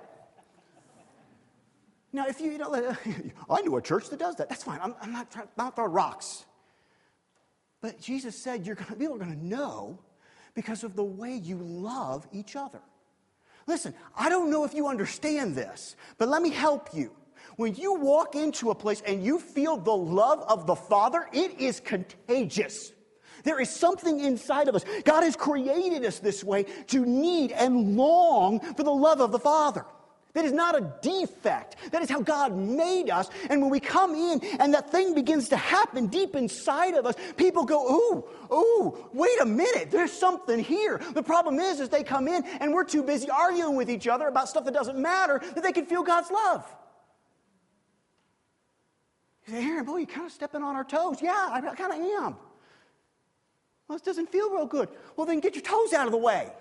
Now, 2.13 2.27
if 2.27 2.41
you, 2.41 2.53
you 2.53 2.59
know, 2.59 2.97
I 3.51 3.61
know 3.63 3.77
a 3.77 3.83
church 3.83 4.09
that 4.11 4.19
does 4.19 4.37
that. 4.37 4.49
That's 4.49 4.63
fine. 4.65 4.81
I'm, 4.83 4.95
I'm 5.01 5.13
not 5.13 5.31
trying 5.31 5.47
to 5.47 5.71
throw 5.75 5.87
rocks. 5.87 6.45
But 7.81 8.01
Jesus 8.01 8.37
said, 8.37 8.67
you're 8.67 8.75
gonna, 8.75 8.97
people 8.97 9.15
are 9.15 9.19
going 9.19 9.39
to 9.39 9.47
know 9.47 9.99
because 10.55 10.83
of 10.85 10.97
the 10.97 11.05
way 11.05 11.37
you 11.37 11.57
love 11.59 12.27
each 12.33 12.57
other. 12.57 12.81
Listen, 13.67 13.95
I 14.17 14.29
don't 14.29 14.51
know 14.51 14.65
if 14.65 14.75
you 14.75 14.89
understand 14.89 15.55
this, 15.55 15.95
but 16.17 16.29
let 16.29 16.43
me 16.43 16.51
help 16.51 16.89
you. 16.95 17.13
When 17.57 17.75
you 17.75 17.95
walk 17.95 18.35
into 18.35 18.71
a 18.71 18.75
place 18.75 19.03
and 19.07 19.23
you 19.23 19.39
feel 19.39 19.77
the 19.77 19.95
love 19.95 20.41
of 20.49 20.67
the 20.67 20.75
Father, 20.75 21.29
it 21.33 21.61
is 21.61 21.81
contagious. 21.81 22.93
There 23.45 23.61
is 23.61 23.71
something 23.71 24.21
inside 24.21 24.69
of 24.69 24.75
us. 24.75 24.85
God 25.05 25.23
has 25.23 25.37
created 25.37 26.05
us 26.05 26.19
this 26.19 26.43
way 26.43 26.65
to 26.89 27.05
need 27.05 27.53
and 27.53 27.97
long 27.97 28.61
for 28.61 28.83
the 28.83 28.91
love 28.91 29.21
of 29.21 29.33
the 29.33 29.39
Father. 29.39 29.85
That 30.39 30.45
is 30.45 30.53
not 30.53 30.79
a 30.79 30.93
defect. 31.03 31.75
That 31.91 32.01
is 32.01 32.09
how 32.09 32.21
God 32.21 32.57
made 32.57 33.11
us. 33.11 33.29
And 33.51 33.61
when 33.61 33.71
we 33.71 33.81
come 33.81 34.15
in 34.15 34.39
and 34.61 34.73
that 34.73 34.89
thing 34.89 35.13
begins 35.13 35.49
to 35.49 35.57
happen 35.57 36.07
deep 36.07 36.37
inside 36.37 36.95
of 36.95 37.07
us, 37.07 37.17
people 37.37 37.65
go, 37.65 37.85
ooh, 37.85 38.55
ooh, 38.55 39.09
wait 39.13 39.41
a 39.41 39.45
minute, 39.45 39.91
there's 39.91 40.13
something 40.13 40.61
here. 40.61 41.01
The 41.15 41.25
problem 41.25 41.59
is, 41.59 41.81
is 41.81 41.89
they 41.89 42.05
come 42.05 42.29
in 42.29 42.45
and 42.61 42.73
we're 42.73 42.85
too 42.85 43.03
busy 43.03 43.29
arguing 43.29 43.75
with 43.75 43.91
each 43.91 44.07
other 44.07 44.29
about 44.29 44.49
stuff 44.49 44.65
that 44.67 44.75
doesn't 44.75 44.97
matter 44.97 45.43
that 45.57 45.65
they 45.65 45.73
can 45.73 45.87
feel 45.87 46.05
God's 46.05 46.31
love. 46.31 46.65
You 49.49 49.55
say, 49.55 49.65
Aaron, 49.65 49.87
boy, 49.87 49.97
you're 49.97 50.07
kind 50.07 50.27
of 50.27 50.31
stepping 50.31 50.63
on 50.63 50.77
our 50.77 50.85
toes. 50.85 51.21
Yeah, 51.21 51.49
I 51.51 51.61
kind 51.61 51.93
of 51.93 51.99
am. 52.23 52.37
Well, 53.89 53.99
this 53.99 54.03
doesn't 54.03 54.31
feel 54.31 54.51
real 54.53 54.67
good. 54.67 54.89
Well, 55.17 55.27
then 55.27 55.41
get 55.41 55.57
your 55.57 55.65
toes 55.65 55.93
out 55.93 56.07
of 56.07 56.13
the 56.13 56.19
way. 56.19 56.53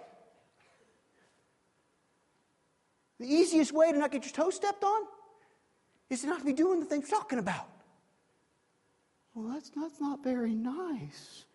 The 3.20 3.28
easiest 3.28 3.72
way 3.74 3.92
to 3.92 3.98
not 3.98 4.12
get 4.12 4.24
your 4.24 4.34
toes 4.34 4.56
stepped 4.56 4.84
on 4.84 5.02
is 6.10 6.22
to 6.22 6.28
not 6.28 6.46
be 6.46 6.54
doing 6.54 6.80
the 6.80 6.86
things 6.86 7.10
you're 7.10 7.20
talking 7.20 7.40
about. 7.40 7.68
Well, 9.34 9.54
that's, 9.54 9.70
that's 9.70 10.00
not 10.00 10.24
very 10.24 10.54
nice. 10.54 11.46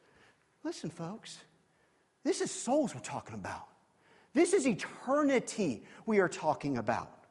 Listen, 0.65 0.91
folks, 0.91 1.39
this 2.25 2.41
is 2.41 2.51
souls 2.51 2.95
we're 2.95 3.01
talking 3.01 3.35
about. 3.35 3.67
This 4.35 4.53
is 4.53 4.67
eternity 4.67 5.85
we 6.07 6.21
are 6.21 6.29
talking 6.29 6.79
about. 6.79 7.27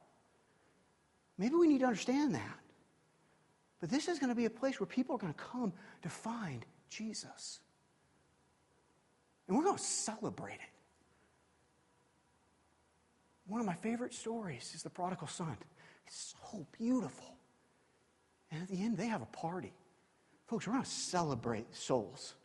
Maybe 1.37 1.55
we 1.55 1.67
need 1.67 1.79
to 1.79 1.85
understand 1.85 2.35
that. 2.35 2.59
But 3.79 3.89
this 3.89 4.07
is 4.07 4.19
going 4.19 4.29
to 4.29 4.35
be 4.35 4.45
a 4.45 4.49
place 4.49 4.79
where 4.79 4.87
people 4.87 5.15
are 5.15 5.19
going 5.19 5.33
to 5.33 5.39
come 5.39 5.73
to 6.03 6.09
find 6.09 6.65
Jesus. 6.89 7.59
And 9.47 9.57
we're 9.57 9.63
going 9.63 9.77
to 9.77 9.83
celebrate 9.83 10.53
it. 10.55 10.70
One 13.47 13.59
of 13.59 13.65
my 13.65 13.75
favorite 13.75 14.13
stories 14.13 14.71
is 14.75 14.83
the 14.83 14.89
prodigal 14.89 15.27
son. 15.27 15.57
It's 16.07 16.35
so 16.51 16.65
beautiful. 16.77 17.35
And 18.51 18.61
at 18.61 18.67
the 18.67 18.81
end, 18.81 18.97
they 18.97 19.07
have 19.07 19.21
a 19.21 19.27
party. 19.27 19.73
Folks, 20.47 20.67
we're 20.67 20.73
going 20.73 20.83
to 20.83 20.89
celebrate 20.89 21.73
souls. 21.75 22.35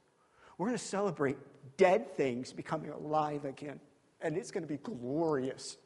We're 0.59 0.69
going 0.69 0.79
to 0.79 0.85
celebrate 0.85 1.37
dead 1.77 2.17
things 2.17 2.53
becoming 2.53 2.91
alive 2.91 3.45
again. 3.45 3.81
And 4.21 4.37
it's 4.37 4.51
going 4.51 4.63
to 4.63 4.69
be 4.69 4.79
glorious. 4.79 5.77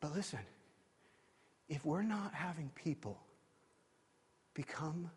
But 0.00 0.14
listen, 0.14 0.38
if 1.68 1.84
we're 1.84 2.02
not 2.02 2.32
having 2.32 2.70
people 2.74 3.20
become 4.54 5.10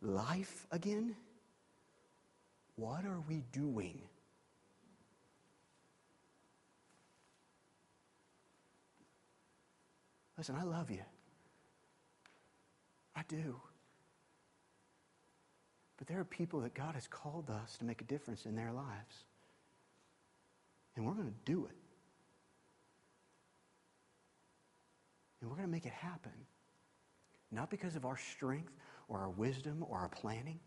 life 0.00 0.66
again, 0.72 1.14
what 2.76 3.04
are 3.04 3.22
we 3.28 3.44
doing? 3.52 4.02
Listen, 10.42 10.56
I 10.56 10.64
love 10.64 10.90
you. 10.90 11.04
I 13.14 13.22
do. 13.28 13.60
But 15.96 16.08
there 16.08 16.18
are 16.18 16.24
people 16.24 16.58
that 16.62 16.74
God 16.74 16.96
has 16.96 17.06
called 17.06 17.48
us 17.48 17.76
to 17.78 17.84
make 17.84 18.00
a 18.00 18.04
difference 18.04 18.44
in 18.44 18.56
their 18.56 18.72
lives. 18.72 19.22
And 20.96 21.06
we're 21.06 21.12
going 21.12 21.28
to 21.28 21.52
do 21.52 21.66
it. 21.66 21.76
And 25.40 25.48
we're 25.48 25.54
going 25.54 25.68
to 25.68 25.72
make 25.72 25.86
it 25.86 25.92
happen. 25.92 26.32
Not 27.52 27.70
because 27.70 27.94
of 27.94 28.04
our 28.04 28.16
strength 28.16 28.72
or 29.06 29.20
our 29.20 29.30
wisdom 29.30 29.84
or 29.88 29.98
our 29.98 30.08
planning, 30.08 30.58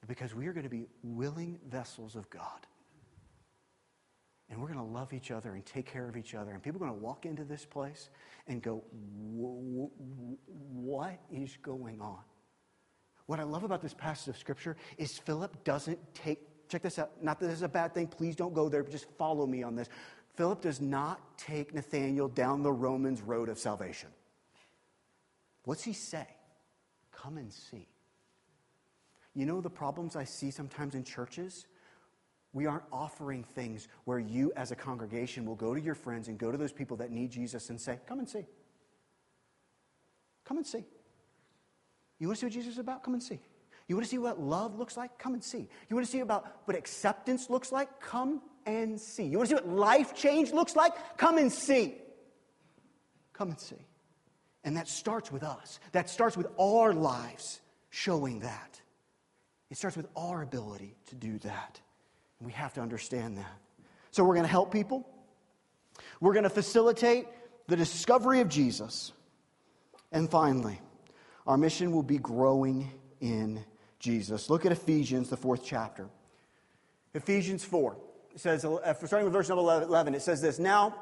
but 0.00 0.10
because 0.10 0.34
we 0.34 0.46
are 0.48 0.52
going 0.52 0.64
to 0.64 0.68
be 0.68 0.86
willing 1.02 1.58
vessels 1.66 2.14
of 2.14 2.28
God. 2.28 2.66
And 4.50 4.60
we're 4.60 4.68
going 4.68 4.78
to 4.78 4.84
love 4.84 5.12
each 5.12 5.30
other 5.30 5.54
and 5.54 5.64
take 5.64 5.86
care 5.86 6.08
of 6.08 6.16
each 6.16 6.34
other. 6.34 6.52
And 6.52 6.62
people 6.62 6.82
are 6.82 6.86
going 6.86 6.98
to 6.98 7.04
walk 7.04 7.26
into 7.26 7.44
this 7.44 7.64
place 7.66 8.08
and 8.46 8.62
go, 8.62 8.82
What 10.72 11.20
is 11.30 11.56
going 11.62 12.00
on? 12.00 12.20
What 13.26 13.40
I 13.40 13.42
love 13.42 13.62
about 13.62 13.82
this 13.82 13.92
passage 13.92 14.28
of 14.28 14.38
Scripture 14.38 14.76
is 14.96 15.18
Philip 15.18 15.62
doesn't 15.64 15.98
take, 16.14 16.68
check 16.68 16.82
this 16.82 16.98
out, 16.98 17.22
not 17.22 17.38
that 17.40 17.48
this 17.48 17.56
is 17.56 17.62
a 17.62 17.68
bad 17.68 17.92
thing, 17.92 18.06
please 18.06 18.34
don't 18.34 18.54
go 18.54 18.70
there, 18.70 18.82
but 18.82 18.90
just 18.90 19.10
follow 19.18 19.46
me 19.46 19.62
on 19.62 19.76
this. 19.76 19.90
Philip 20.34 20.62
does 20.62 20.80
not 20.80 21.36
take 21.36 21.74
Nathanael 21.74 22.28
down 22.28 22.62
the 22.62 22.72
Romans 22.72 23.20
road 23.20 23.50
of 23.50 23.58
salvation. 23.58 24.08
What's 25.64 25.82
he 25.82 25.92
say? 25.92 26.26
Come 27.12 27.36
and 27.36 27.52
see. 27.52 27.86
You 29.34 29.44
know 29.44 29.60
the 29.60 29.68
problems 29.68 30.16
I 30.16 30.24
see 30.24 30.50
sometimes 30.50 30.94
in 30.94 31.04
churches? 31.04 31.66
We 32.52 32.66
aren't 32.66 32.84
offering 32.90 33.44
things 33.44 33.88
where 34.04 34.18
you, 34.18 34.52
as 34.56 34.70
a 34.70 34.76
congregation, 34.76 35.44
will 35.44 35.54
go 35.54 35.74
to 35.74 35.80
your 35.80 35.94
friends 35.94 36.28
and 36.28 36.38
go 36.38 36.50
to 36.50 36.58
those 36.58 36.72
people 36.72 36.96
that 36.98 37.10
need 37.10 37.30
Jesus 37.30 37.70
and 37.70 37.80
say, 37.80 37.98
Come 38.06 38.18
and 38.18 38.28
see. 38.28 38.46
Come 40.44 40.56
and 40.56 40.66
see. 40.66 40.84
You 42.18 42.26
want 42.26 42.38
to 42.38 42.40
see 42.40 42.46
what 42.46 42.52
Jesus 42.54 42.72
is 42.72 42.78
about? 42.78 43.04
Come 43.04 43.14
and 43.14 43.22
see. 43.22 43.38
You 43.86 43.96
want 43.96 44.04
to 44.04 44.10
see 44.10 44.18
what 44.18 44.40
love 44.40 44.78
looks 44.78 44.96
like? 44.96 45.18
Come 45.18 45.34
and 45.34 45.42
see. 45.42 45.68
You 45.88 45.96
want 45.96 46.06
to 46.06 46.12
see 46.12 46.20
about 46.20 46.46
what 46.64 46.76
acceptance 46.76 47.48
looks 47.48 47.72
like? 47.72 48.00
Come 48.00 48.42
and 48.66 49.00
see. 49.00 49.24
You 49.24 49.38
want 49.38 49.48
to 49.50 49.56
see 49.56 49.62
what 49.62 49.68
life 49.74 50.14
change 50.14 50.52
looks 50.52 50.76
like? 50.76 50.92
Come 51.16 51.38
and 51.38 51.50
see. 51.52 51.94
Come 53.32 53.50
and 53.50 53.60
see. 53.60 53.86
And 54.64 54.76
that 54.76 54.88
starts 54.88 55.32
with 55.32 55.42
us. 55.42 55.80
That 55.92 56.10
starts 56.10 56.36
with 56.36 56.48
our 56.58 56.92
lives 56.92 57.60
showing 57.90 58.40
that. 58.40 58.80
It 59.70 59.76
starts 59.76 59.96
with 59.96 60.08
our 60.16 60.42
ability 60.42 60.96
to 61.06 61.14
do 61.14 61.38
that. 61.40 61.80
We 62.40 62.52
have 62.52 62.74
to 62.74 62.80
understand 62.80 63.38
that. 63.38 63.52
So 64.10 64.24
we're 64.24 64.34
going 64.34 64.46
to 64.46 64.50
help 64.50 64.72
people. 64.72 65.08
We're 66.20 66.32
going 66.32 66.44
to 66.44 66.50
facilitate 66.50 67.26
the 67.66 67.76
discovery 67.76 68.40
of 68.40 68.48
Jesus. 68.48 69.12
And 70.12 70.30
finally, 70.30 70.80
our 71.46 71.56
mission 71.56 71.92
will 71.92 72.02
be 72.02 72.18
growing 72.18 72.90
in 73.20 73.64
Jesus. 73.98 74.48
Look 74.48 74.64
at 74.64 74.72
Ephesians, 74.72 75.28
the 75.28 75.36
fourth 75.36 75.62
chapter. 75.64 76.08
Ephesians 77.14 77.64
4. 77.64 77.96
It 78.34 78.40
says, 78.40 78.64
uh, 78.64 78.94
starting 78.94 79.24
with 79.24 79.32
verse 79.32 79.48
number 79.48 79.82
11, 79.82 80.14
it 80.14 80.22
says 80.22 80.40
this 80.40 80.58
Now, 80.58 80.94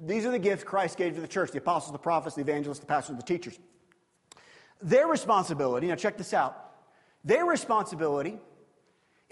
These 0.00 0.24
are 0.24 0.30
the 0.30 0.38
gifts 0.38 0.64
Christ 0.64 0.96
gave 0.96 1.14
to 1.14 1.20
the 1.20 1.28
church 1.28 1.50
the 1.50 1.58
apostles, 1.58 1.92
the 1.92 1.98
prophets, 1.98 2.36
the 2.36 2.40
evangelists, 2.40 2.78
the 2.78 2.86
pastors, 2.86 3.16
the 3.16 3.22
teachers. 3.22 3.58
Their 4.80 5.06
responsibility, 5.06 5.86
now 5.86 5.94
check 5.94 6.16
this 6.16 6.32
out, 6.32 6.72
their 7.24 7.44
responsibility 7.44 8.38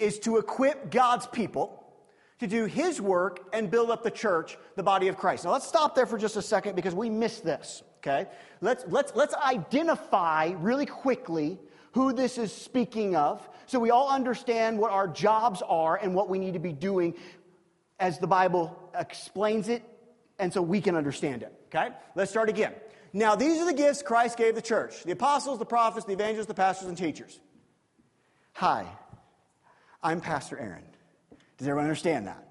is 0.02 0.18
to 0.20 0.38
equip 0.38 0.90
God's 0.90 1.26
people 1.26 1.78
to 2.40 2.46
do 2.48 2.64
his 2.64 3.00
work 3.00 3.48
and 3.52 3.70
build 3.70 3.88
up 3.90 4.02
the 4.02 4.10
church, 4.10 4.58
the 4.74 4.82
body 4.82 5.06
of 5.06 5.16
Christ. 5.16 5.44
Now 5.44 5.52
let's 5.52 5.66
stop 5.66 5.94
there 5.94 6.06
for 6.06 6.18
just 6.18 6.36
a 6.36 6.42
second 6.42 6.74
because 6.74 6.94
we 6.94 7.08
missed 7.08 7.44
this, 7.44 7.84
okay? 7.98 8.28
Let's, 8.60 8.84
let's, 8.88 9.14
let's 9.14 9.34
identify 9.34 10.52
really 10.58 10.86
quickly 10.86 11.60
who 11.92 12.12
this 12.12 12.38
is 12.38 12.52
speaking 12.52 13.14
of 13.14 13.48
so 13.66 13.78
we 13.78 13.90
all 13.90 14.10
understand 14.10 14.78
what 14.78 14.90
our 14.90 15.06
jobs 15.06 15.62
are 15.62 15.96
and 15.96 16.14
what 16.14 16.28
we 16.28 16.40
need 16.40 16.54
to 16.54 16.58
be 16.58 16.72
doing 16.72 17.14
as 18.00 18.18
the 18.18 18.26
Bible 18.26 18.76
explains 18.98 19.68
it 19.68 19.84
and 20.40 20.52
so 20.52 20.60
we 20.60 20.80
can 20.80 20.96
understand 20.96 21.44
it, 21.44 21.54
okay? 21.66 21.94
Let's 22.16 22.32
start 22.32 22.48
again. 22.48 22.74
Now, 23.12 23.36
these 23.36 23.60
are 23.60 23.66
the 23.66 23.74
gifts 23.74 24.02
Christ 24.02 24.36
gave 24.36 24.56
the 24.56 24.62
church 24.62 25.04
the 25.04 25.12
apostles, 25.12 25.60
the 25.60 25.64
prophets, 25.64 26.06
the 26.06 26.12
evangelists, 26.12 26.48
the 26.48 26.54
pastors, 26.54 26.88
and 26.88 26.98
teachers. 26.98 27.38
Hi, 28.54 28.86
I'm 30.02 30.20
Pastor 30.20 30.58
Aaron. 30.58 30.82
Does 31.58 31.68
everyone 31.68 31.84
understand 31.84 32.26
that? 32.26 32.44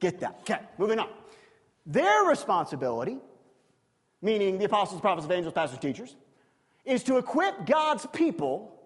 Get 0.00 0.20
that? 0.20 0.38
Okay, 0.40 0.58
moving 0.78 0.98
on. 0.98 1.08
Their 1.86 2.24
responsibility, 2.24 3.18
meaning 4.22 4.58
the 4.58 4.64
apostles, 4.64 5.00
prophets, 5.00 5.24
evangelists, 5.24 5.54
pastors, 5.54 5.78
teachers, 5.78 6.16
is 6.84 7.02
to 7.04 7.18
equip 7.18 7.66
God's 7.66 8.06
people 8.12 8.76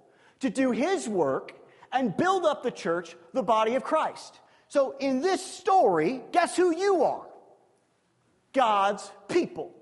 to 0.40 0.50
do 0.50 0.70
his 0.70 1.08
work 1.08 1.54
and 1.92 2.16
build 2.16 2.44
up 2.44 2.62
the 2.62 2.70
church, 2.70 3.16
the 3.32 3.42
body 3.42 3.74
of 3.74 3.84
Christ. 3.84 4.40
So 4.68 4.96
in 4.98 5.20
this 5.20 5.44
story, 5.44 6.20
guess 6.32 6.56
who 6.56 6.76
you 6.76 7.04
are? 7.04 7.26
God's 8.52 9.10
people. 9.28 9.74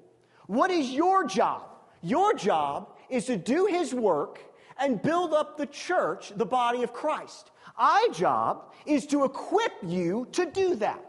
What 0.46 0.70
is 0.70 0.90
your 0.90 1.24
job? 1.26 1.64
Your 2.02 2.34
job 2.34 2.88
is 3.08 3.26
to 3.26 3.36
do 3.36 3.66
his 3.66 3.94
work 3.94 4.40
and 4.78 5.00
build 5.00 5.32
up 5.32 5.56
the 5.56 5.66
church, 5.66 6.32
the 6.36 6.46
body 6.46 6.82
of 6.82 6.92
Christ. 6.92 7.51
Our 7.76 8.08
job 8.08 8.72
is 8.86 9.06
to 9.06 9.24
equip 9.24 9.72
you 9.82 10.26
to 10.32 10.46
do 10.46 10.74
that. 10.76 11.02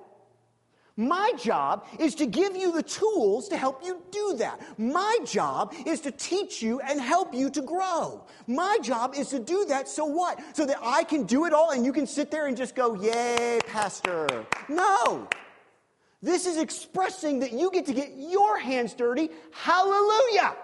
My 0.95 1.31
job 1.39 1.87
is 1.97 2.13
to 2.15 2.27
give 2.27 2.55
you 2.55 2.71
the 2.71 2.83
tools 2.83 3.47
to 3.47 3.57
help 3.57 3.83
you 3.83 4.03
do 4.11 4.35
that. 4.37 4.61
My 4.77 5.17
job 5.25 5.73
is 5.87 5.99
to 6.01 6.11
teach 6.11 6.61
you 6.61 6.81
and 6.81 7.01
help 7.01 7.33
you 7.33 7.49
to 7.49 7.61
grow. 7.63 8.23
My 8.45 8.77
job 8.83 9.15
is 9.15 9.29
to 9.29 9.39
do 9.39 9.65
that 9.65 9.87
so 9.87 10.05
what? 10.05 10.39
So 10.55 10.67
that 10.67 10.77
I 10.83 11.03
can 11.03 11.23
do 11.23 11.45
it 11.45 11.53
all 11.53 11.71
and 11.71 11.83
you 11.83 11.91
can 11.91 12.05
sit 12.05 12.29
there 12.29 12.45
and 12.45 12.55
just 12.55 12.75
go, 12.75 12.93
Yay, 12.93 13.59
Pastor. 13.65 14.45
No. 14.69 15.27
This 16.21 16.45
is 16.45 16.57
expressing 16.57 17.39
that 17.39 17.51
you 17.51 17.71
get 17.71 17.87
to 17.87 17.93
get 17.93 18.13
your 18.15 18.59
hands 18.59 18.93
dirty. 18.93 19.29
Hallelujah. 19.51 20.55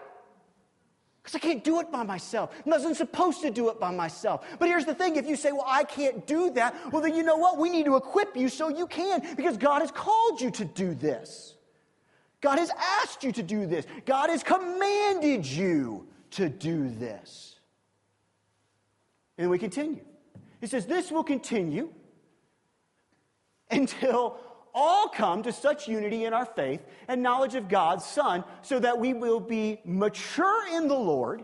Because 1.29 1.47
I 1.47 1.47
can't 1.47 1.63
do 1.63 1.79
it 1.79 1.91
by 1.91 2.01
myself. 2.01 2.49
I 2.65 2.69
wasn't 2.69 2.97
supposed 2.97 3.41
to 3.41 3.51
do 3.51 3.69
it 3.69 3.79
by 3.79 3.91
myself. 3.91 4.43
But 4.57 4.67
here's 4.67 4.85
the 4.85 4.95
thing 4.95 5.15
if 5.15 5.27
you 5.27 5.35
say, 5.35 5.51
well, 5.51 5.65
I 5.67 5.83
can't 5.83 6.25
do 6.25 6.49
that, 6.51 6.91
well, 6.91 7.03
then 7.03 7.15
you 7.15 7.21
know 7.21 7.35
what? 7.35 7.59
We 7.59 7.69
need 7.69 7.85
to 7.85 7.97
equip 7.97 8.35
you 8.35 8.49
so 8.49 8.69
you 8.69 8.87
can, 8.87 9.35
because 9.35 9.55
God 9.55 9.81
has 9.81 9.91
called 9.91 10.41
you 10.41 10.49
to 10.49 10.65
do 10.65 10.95
this. 10.95 11.55
God 12.41 12.57
has 12.57 12.71
asked 13.01 13.23
you 13.23 13.31
to 13.33 13.43
do 13.43 13.67
this. 13.67 13.85
God 14.05 14.31
has 14.31 14.41
commanded 14.41 15.45
you 15.45 16.07
to 16.31 16.49
do 16.49 16.89
this. 16.89 17.59
And 19.37 19.51
we 19.51 19.59
continue. 19.59 20.01
He 20.61 20.67
says, 20.67 20.87
This 20.87 21.11
will 21.11 21.23
continue 21.23 21.93
until 23.69 24.39
all 24.73 25.08
come 25.08 25.43
to 25.43 25.51
such 25.51 25.88
unity 25.88 26.25
in 26.25 26.34
our 26.34 26.45
faith 26.45 26.82
and 27.08 27.21
knowledge 27.21 27.55
of 27.55 27.69
God's 27.69 28.05
Son, 28.05 28.43
so 28.62 28.79
that 28.79 28.99
we 28.99 29.13
will 29.13 29.39
be 29.39 29.79
mature 29.86 30.67
in 30.75 30.88
the 30.88 30.95
Lord, 30.95 31.43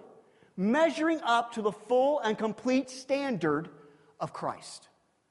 measuring 0.57 1.21
up 1.21 1.53
to 1.53 1.61
the 1.61 1.71
full 1.71 2.19
and 2.19 2.37
complete 2.37 2.89
standard 2.89 3.69
of 4.19 4.33
Christ. 4.33 4.87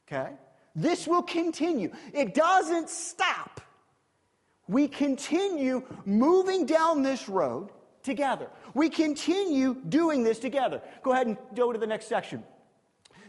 Okay? 0.07 0.33
This 0.75 1.07
will 1.07 1.23
continue. 1.23 1.91
It 2.13 2.35
doesn't 2.35 2.91
stop. 2.91 3.61
We 4.67 4.89
continue 4.89 5.83
moving 6.05 6.67
down 6.67 7.03
this 7.03 7.29
road 7.29 7.71
together. 8.03 8.49
We 8.75 8.89
continue 8.89 9.75
doing 9.89 10.25
this 10.25 10.39
together. 10.39 10.83
Go 11.03 11.13
ahead 11.13 11.27
and 11.27 11.37
go 11.55 11.73
to 11.73 11.79
the 11.79 11.87
next 11.87 12.07
section. 12.07 12.43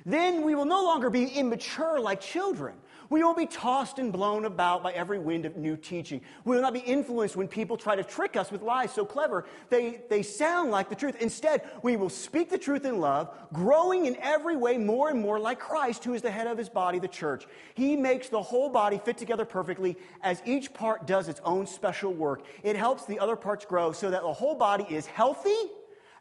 Then 0.06 0.44
we 0.44 0.54
will 0.54 0.66
no 0.66 0.84
longer 0.84 1.10
be 1.10 1.26
immature 1.26 2.00
like 2.00 2.22
children 2.22 2.76
we 3.10 3.24
won't 3.24 3.38
be 3.38 3.46
tossed 3.46 4.00
and 4.00 4.12
blown 4.12 4.46
about 4.46 4.84
by 4.84 4.92
every 4.94 5.20
wind 5.20 5.46
of 5.46 5.58
new 5.58 5.78
teaching. 5.78 6.22
We 6.44 6.56
will 6.56 6.62
not 6.62 6.74
be 6.74 6.80
influenced 6.80 7.36
when 7.36 7.48
people 7.48 7.78
try 7.78 7.96
to 7.96 8.04
trick 8.04 8.36
us 8.36 8.52
with 8.52 8.62
lies 8.62 8.92
so 8.92 9.06
clever 9.06 9.46
they, 9.70 10.02
they 10.10 10.24
sound 10.24 10.72
like 10.72 10.90
the 10.90 10.96
truth. 10.96 11.16
Instead, 11.20 11.62
we 11.84 11.96
will 11.96 12.10
speak 12.10 12.50
the 12.50 12.58
truth 12.58 12.86
in 12.86 13.00
love, 13.00 13.30
growing 13.54 14.06
in 14.06 14.16
every 14.22 14.56
way 14.56 14.78
more 14.78 15.10
and 15.10 15.20
more 15.20 15.40
like 15.40 15.60
Christ, 15.60 16.04
who 16.04 16.14
is 16.14 16.22
the 16.22 16.32
head 16.32 16.48
of 16.48 16.58
his 16.58 16.70
body, 16.70 17.00
the 17.00 17.08
church. 17.08 17.46
He 17.74 17.96
makes 17.96 18.30
the 18.30 18.42
whole 18.42 18.70
body 18.70 19.00
fit 19.04 19.18
together 19.18 19.46
perfectly 19.46 19.98
as 20.22 20.42
each 20.46 20.74
part 20.74 21.08
does 21.08 21.28
its 21.28 21.42
own 21.44 21.68
special 21.68 22.14
work. 22.14 22.44
It 22.64 22.76
helps 22.76 23.06
the 23.06 23.20
other 23.20 23.36
parts 23.36 23.66
grow 23.66 23.92
so 23.92 24.10
that 24.12 24.22
the 24.22 24.34
whole 24.34 24.56
body 24.56 24.86
is 24.90 25.06
healthy 25.06 25.56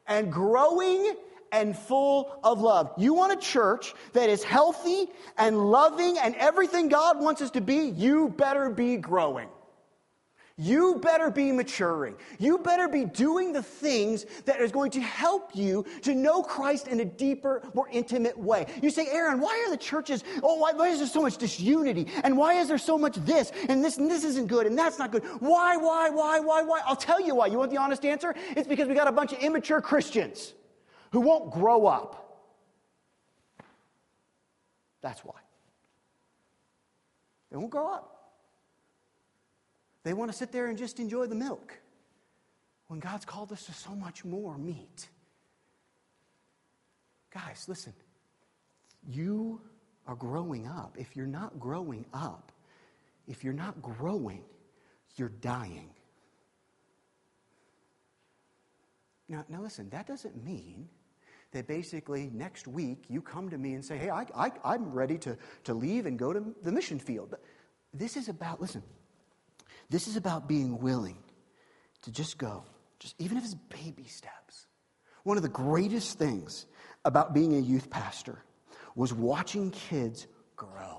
and 0.06 0.32
growing 0.32 1.14
and 1.54 1.78
full 1.78 2.36
of 2.42 2.60
love. 2.60 2.92
You 2.98 3.14
want 3.14 3.32
a 3.32 3.36
church 3.36 3.94
that 4.12 4.28
is 4.28 4.42
healthy 4.42 5.06
and 5.38 5.70
loving 5.70 6.18
and 6.18 6.34
everything 6.34 6.88
God 6.88 7.20
wants 7.20 7.40
us 7.40 7.50
to 7.52 7.60
be, 7.60 7.76
you 7.76 8.28
better 8.36 8.70
be 8.70 8.96
growing. 8.96 9.48
You 10.56 11.00
better 11.02 11.32
be 11.32 11.50
maturing. 11.50 12.14
You 12.38 12.58
better 12.58 12.86
be 12.86 13.04
doing 13.04 13.52
the 13.52 13.62
things 13.62 14.24
that 14.44 14.60
is 14.60 14.70
going 14.70 14.92
to 14.92 15.00
help 15.00 15.50
you 15.52 15.84
to 16.02 16.14
know 16.14 16.44
Christ 16.44 16.86
in 16.86 17.00
a 17.00 17.04
deeper, 17.04 17.60
more 17.74 17.88
intimate 17.90 18.38
way. 18.38 18.66
You 18.80 18.90
say, 18.90 19.08
Aaron, 19.10 19.40
why 19.40 19.64
are 19.66 19.70
the 19.70 19.76
churches, 19.76 20.22
oh, 20.44 20.56
why, 20.58 20.72
why 20.72 20.88
is 20.88 20.98
there 20.98 21.08
so 21.08 21.22
much 21.22 21.38
disunity? 21.38 22.06
And 22.22 22.36
why 22.36 22.54
is 22.54 22.68
there 22.68 22.78
so 22.78 22.96
much 22.96 23.16
this? 23.16 23.50
And 23.68 23.84
this 23.84 23.96
and 23.98 24.08
this 24.08 24.22
isn't 24.22 24.46
good 24.46 24.66
and 24.66 24.78
that's 24.78 24.98
not 24.98 25.10
good. 25.10 25.24
Why, 25.40 25.76
why, 25.76 26.10
why, 26.10 26.38
why, 26.38 26.62
why? 26.62 26.82
I'll 26.86 26.94
tell 26.94 27.20
you 27.20 27.34
why. 27.34 27.46
You 27.46 27.58
want 27.58 27.72
the 27.72 27.78
honest 27.78 28.04
answer? 28.04 28.34
It's 28.56 28.68
because 28.68 28.86
we 28.86 28.94
got 28.94 29.08
a 29.08 29.12
bunch 29.12 29.32
of 29.32 29.40
immature 29.40 29.80
Christians 29.80 30.54
who 31.14 31.20
won't 31.20 31.52
grow 31.52 31.86
up. 31.86 32.42
That's 35.00 35.24
why. 35.24 35.38
They 37.52 37.56
won't 37.56 37.70
grow 37.70 37.86
up. 37.86 38.32
They 40.02 40.12
want 40.12 40.32
to 40.32 40.36
sit 40.36 40.50
there 40.50 40.66
and 40.66 40.76
just 40.76 40.98
enjoy 40.98 41.26
the 41.26 41.36
milk 41.36 41.78
when 42.88 42.98
God's 42.98 43.24
called 43.24 43.52
us 43.52 43.64
to 43.66 43.72
so 43.72 43.94
much 43.94 44.24
more 44.24 44.58
meat. 44.58 45.08
Guys, 47.32 47.66
listen. 47.68 47.92
You 49.08 49.60
are 50.08 50.16
growing 50.16 50.66
up. 50.66 50.96
If 50.98 51.14
you're 51.14 51.26
not 51.26 51.60
growing 51.60 52.06
up, 52.12 52.50
if 53.28 53.44
you're 53.44 53.52
not 53.52 53.80
growing, 53.80 54.42
you're 55.14 55.32
dying. 55.40 55.90
Now, 59.28 59.44
now 59.48 59.62
listen, 59.62 59.88
that 59.90 60.08
doesn't 60.08 60.44
mean 60.44 60.88
that 61.54 61.66
basically 61.66 62.30
next 62.32 62.68
week 62.68 63.04
you 63.08 63.20
come 63.20 63.48
to 63.48 63.58
me 63.58 63.74
and 63.74 63.84
say, 63.84 63.96
hey, 63.96 64.10
I, 64.10 64.26
I, 64.36 64.52
I'm 64.64 64.92
ready 64.92 65.18
to, 65.18 65.36
to 65.64 65.74
leave 65.74 66.06
and 66.06 66.18
go 66.18 66.32
to 66.32 66.54
the 66.62 66.70
mission 66.70 66.98
field. 66.98 67.34
This 67.92 68.16
is 68.16 68.28
about, 68.28 68.60
listen, 68.60 68.82
this 69.90 70.06
is 70.06 70.16
about 70.16 70.46
being 70.48 70.78
willing 70.78 71.18
to 72.02 72.12
just 72.12 72.38
go, 72.38 72.64
just 72.98 73.14
even 73.18 73.38
if 73.38 73.44
it's 73.44 73.54
baby 73.54 74.04
steps. 74.06 74.66
One 75.22 75.36
of 75.36 75.42
the 75.42 75.48
greatest 75.48 76.18
things 76.18 76.66
about 77.04 77.34
being 77.34 77.56
a 77.56 77.60
youth 77.60 77.88
pastor 77.88 78.38
was 78.94 79.12
watching 79.12 79.70
kids 79.70 80.26
grow 80.56 80.93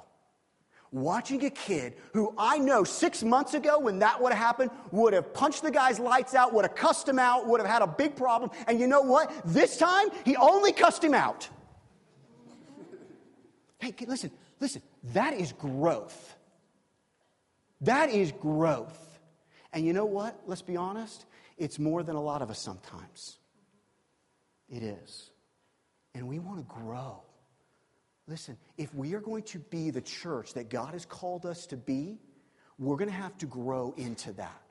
watching 0.95 1.43
a 1.45 1.49
kid 1.49 1.93
who 2.13 2.33
I 2.37 2.57
know 2.57 2.83
six 2.83 3.21
months 3.21 3.53
ago, 3.53 3.79
when 3.79 3.99
that 3.99 4.21
would 4.21 4.33
have 4.33 4.41
happened, 4.41 4.71
would 4.91 5.13
have 5.13 5.33
punched 5.33 5.61
the 5.61 5.71
guy's 5.71 5.99
lights 5.99 6.33
out, 6.33 6.53
would 6.53 6.65
have 6.65 6.75
cussed 6.75 7.07
him 7.07 7.19
out, 7.19 7.47
would 7.47 7.59
have 7.59 7.69
had 7.69 7.81
a 7.81 7.87
big 7.87 8.15
problem. 8.15 8.49
And 8.67 8.79
you 8.79 8.87
know 8.87 9.01
what? 9.01 9.31
This 9.45 9.77
time, 9.77 10.07
he 10.23 10.35
only 10.37 10.71
cussed 10.71 11.03
him 11.03 11.13
out. 11.13 11.49
hey, 13.79 13.93
listen, 14.07 14.31
listen, 14.59 14.81
that 15.13 15.33
is 15.33 15.51
growth. 15.51 16.37
That 17.81 18.09
is 18.09 18.31
growth. 18.31 19.19
And 19.73 19.85
you 19.85 19.91
know 19.91 20.05
what? 20.05 20.39
Let's 20.47 20.61
be 20.61 20.77
honest. 20.77 21.25
It's 21.57 21.77
more 21.77 22.03
than 22.03 22.15
a 22.15 22.21
lot 22.21 22.41
of 22.41 22.49
us 22.49 22.59
sometimes. 22.59 23.37
It 24.69 24.81
is. 24.81 25.29
And 26.13 26.27
we 26.27 26.39
want 26.39 26.59
to 26.59 26.73
grow. 26.73 27.24
Listen, 28.27 28.57
if 28.77 28.93
we 28.93 29.13
are 29.13 29.19
going 29.19 29.43
to 29.43 29.59
be 29.59 29.91
the 29.91 30.01
church 30.01 30.53
that 30.55 30.69
God 30.69 30.93
has 30.93 31.05
called 31.05 31.45
us 31.45 31.67
to 31.67 31.77
be, 31.77 32.17
we're 32.79 32.97
going 32.97 33.09
to 33.09 33.15
have 33.15 33.37
to 33.37 33.45
grow 33.45 33.93
into 33.97 34.33
that. 34.33 34.61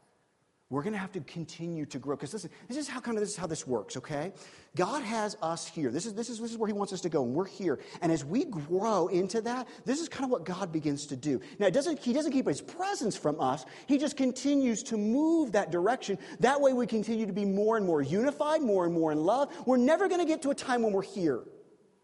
we're 0.70 0.82
going 0.82 0.92
to 0.92 0.98
have 0.98 1.12
to 1.12 1.20
continue 1.20 1.86
to 1.86 1.98
grow. 2.00 2.16
Because 2.16 2.32
this, 2.32 2.48
this 2.66 2.76
is 2.76 2.88
how 2.88 2.98
kind 2.98 3.16
of 3.16 3.22
this 3.22 3.30
is 3.30 3.36
how 3.36 3.46
this 3.46 3.64
works, 3.64 3.96
okay? 3.96 4.32
God 4.74 5.04
has 5.04 5.36
us 5.40 5.68
here. 5.68 5.92
This 5.92 6.04
is, 6.04 6.14
this, 6.14 6.28
is, 6.28 6.40
this 6.40 6.50
is 6.50 6.58
where 6.58 6.66
He 6.66 6.72
wants 6.72 6.92
us 6.92 7.02
to 7.02 7.08
go, 7.08 7.22
and 7.22 7.32
we're 7.32 7.46
here. 7.46 7.78
And 8.02 8.10
as 8.10 8.24
we 8.24 8.44
grow 8.44 9.06
into 9.06 9.40
that, 9.42 9.68
this 9.84 10.00
is 10.00 10.08
kind 10.08 10.24
of 10.24 10.30
what 10.30 10.44
God 10.44 10.72
begins 10.72 11.06
to 11.06 11.16
do. 11.16 11.40
Now, 11.60 11.66
it 11.66 11.74
doesn't, 11.74 12.00
He 12.00 12.12
doesn't 12.12 12.32
keep 12.32 12.48
His 12.48 12.60
presence 12.60 13.16
from 13.16 13.40
us, 13.40 13.64
He 13.86 13.98
just 13.98 14.16
continues 14.16 14.82
to 14.84 14.96
move 14.96 15.52
that 15.52 15.70
direction. 15.70 16.18
That 16.40 16.60
way, 16.60 16.72
we 16.72 16.88
continue 16.88 17.26
to 17.26 17.32
be 17.32 17.44
more 17.44 17.76
and 17.76 17.86
more 17.86 18.02
unified, 18.02 18.60
more 18.60 18.84
and 18.84 18.92
more 18.92 19.12
in 19.12 19.18
love. 19.18 19.50
We're 19.66 19.76
never 19.76 20.08
going 20.08 20.20
to 20.20 20.26
get 20.26 20.42
to 20.42 20.50
a 20.50 20.54
time 20.54 20.82
when 20.82 20.92
we're 20.92 21.02
here. 21.02 21.40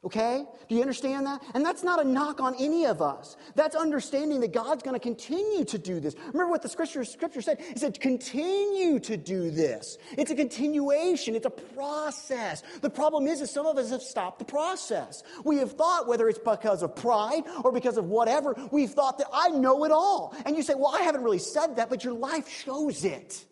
Okay? 0.02 0.46
Do 0.66 0.74
you 0.74 0.80
understand 0.80 1.26
that? 1.26 1.42
And 1.52 1.62
that's 1.62 1.82
not 1.82 2.00
a 2.00 2.08
knock 2.08 2.40
on 2.40 2.54
any 2.58 2.86
of 2.86 3.02
us. 3.02 3.36
That's 3.54 3.76
understanding 3.76 4.40
that 4.40 4.50
God's 4.50 4.82
going 4.82 4.94
to 4.94 5.00
continue 5.00 5.62
to 5.66 5.76
do 5.76 6.00
this. 6.00 6.14
Remember 6.32 6.48
what 6.48 6.62
the 6.62 6.70
scripture, 6.70 7.04
scripture 7.04 7.42
said? 7.42 7.58
It 7.60 7.80
said, 7.80 8.00
continue 8.00 8.98
to 9.00 9.18
do 9.18 9.50
this. 9.50 9.98
It's 10.16 10.30
a 10.30 10.34
continuation. 10.34 11.34
It's 11.34 11.44
a 11.44 11.50
process. 11.50 12.62
The 12.80 12.88
problem 12.88 13.26
is, 13.26 13.42
is 13.42 13.50
some 13.50 13.66
of 13.66 13.76
us 13.76 13.90
have 13.90 14.00
stopped 14.00 14.38
the 14.38 14.46
process. 14.46 15.22
We 15.44 15.58
have 15.58 15.72
thought, 15.72 16.08
whether 16.08 16.30
it's 16.30 16.38
because 16.38 16.82
of 16.82 16.96
pride 16.96 17.42
or 17.62 17.70
because 17.70 17.98
of 17.98 18.06
whatever, 18.06 18.56
we've 18.70 18.90
thought 18.90 19.18
that 19.18 19.28
I 19.34 19.50
know 19.50 19.84
it 19.84 19.92
all. 19.92 20.34
And 20.46 20.56
you 20.56 20.62
say, 20.62 20.74
well, 20.74 20.96
I 20.96 21.02
haven't 21.02 21.22
really 21.22 21.38
said 21.38 21.76
that, 21.76 21.90
but 21.90 22.04
your 22.04 22.14
life 22.14 22.48
shows 22.48 23.04
it. 23.04 23.44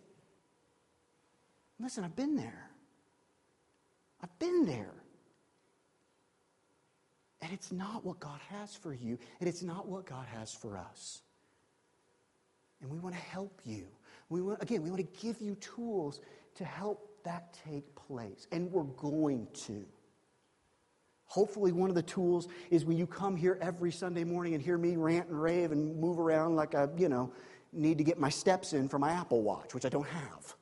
Listen, 1.79 2.05
I've 2.05 2.17
been 2.17 2.37
there. 2.37 2.71
I've 4.23 4.37
been 4.39 4.65
there. 4.65 4.95
And 7.41 7.53
it's 7.53 7.71
not 7.71 8.05
what 8.05 8.19
God 8.19 8.41
has 8.51 8.75
for 8.75 8.93
you, 8.93 9.19
and 9.41 9.49
it's 9.49 9.63
not 9.63 9.87
what 9.87 10.07
God 10.07 10.27
has 10.27 10.53
for 10.53 10.77
us. 10.77 11.23
And 12.81 12.91
we 12.91 12.99
want 12.99 13.15
to 13.15 13.21
help 13.21 13.61
you. 13.65 13.87
We 14.29 14.43
want, 14.43 14.63
again, 14.63 14.83
we 14.83 14.91
want 14.91 15.01
to 15.01 15.23
give 15.23 15.41
you 15.41 15.55
tools 15.57 16.21
to 16.57 16.65
help 16.65 17.09
that 17.25 17.57
take 17.65 17.95
place. 17.95 18.47
And 18.53 18.71
we're 18.73 18.83
going 18.83 19.49
to. 19.67 19.85
Hopefully, 21.27 21.73
one 21.73 21.91
of 21.91 21.95
the 21.95 22.03
tools 22.03 22.49
is 22.71 22.85
when 22.85 22.97
you 22.97 23.07
come 23.07 23.37
here 23.37 23.59
every 23.61 23.93
Sunday 23.93 24.25
morning 24.25 24.55
and 24.55 24.63
hear 24.63 24.79
me 24.79 24.97
rant 24.97 25.29
and 25.29 25.41
rave 25.41 25.73
and 25.73 25.99
move 26.01 26.19
around 26.19 26.57
like 26.57 26.75
I, 26.75 26.89
you 26.97 27.09
know, 27.09 27.33
need 27.73 27.99
to 27.99 28.05
get 28.05 28.19
my 28.19 28.31
steps 28.31 28.73
in 28.73 28.89
for 28.89 28.99
my 28.99 29.13
Apple 29.13 29.43
Watch, 29.43 29.75
which 29.75 29.85
I 29.85 29.91
don't 29.91 30.09
have. 30.09 30.55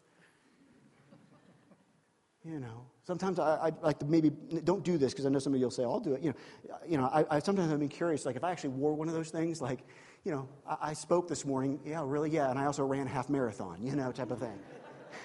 You 2.45 2.61
know, 2.61 2.87
sometimes 3.07 3.39
I, 3.39 3.69
I 3.69 3.73
like 3.83 4.03
maybe 4.07 4.31
don't 4.31 4.85
do 4.85 4.99
this 4.99 5.13
because 5.13 5.27
I 5.27 5.29
know 5.29 5.39
somebody 5.39 5.63
will 5.63 5.71
say, 5.71 5.85
I'll 5.85 6.01
do 6.01 6.15
it. 6.15 6.23
You 6.23 6.31
know, 6.31 6.77
you 6.89 6.99
know 6.99 7.05
I, 7.05 7.37
I 7.37 7.39
sometimes 7.39 7.73
I've 7.73 7.79
been 7.79 7.89
curious, 7.89 8.27
like 8.27 8.37
if 8.37 8.45
I 8.45 8.51
actually 8.51 8.71
wore 8.71 8.95
one 8.95 9.09
of 9.09 9.15
those 9.15 9.31
things, 9.31 9.61
like, 9.61 9.81
you 10.25 10.33
know, 10.33 10.49
I, 10.69 10.91
I 10.91 10.93
spoke 10.93 11.29
this 11.29 11.45
morning, 11.45 11.79
yeah, 11.85 12.03
really, 12.05 12.31
yeah, 12.31 12.51
and 12.51 12.59
I 12.59 12.67
also 12.67 12.85
ran 12.85 13.07
a 13.07 13.11
half 13.11 13.31
marathon, 13.31 13.79
you 13.83 13.95
know, 13.95 14.11
type 14.13 14.31
of 14.31 14.41
thing. 14.41 14.59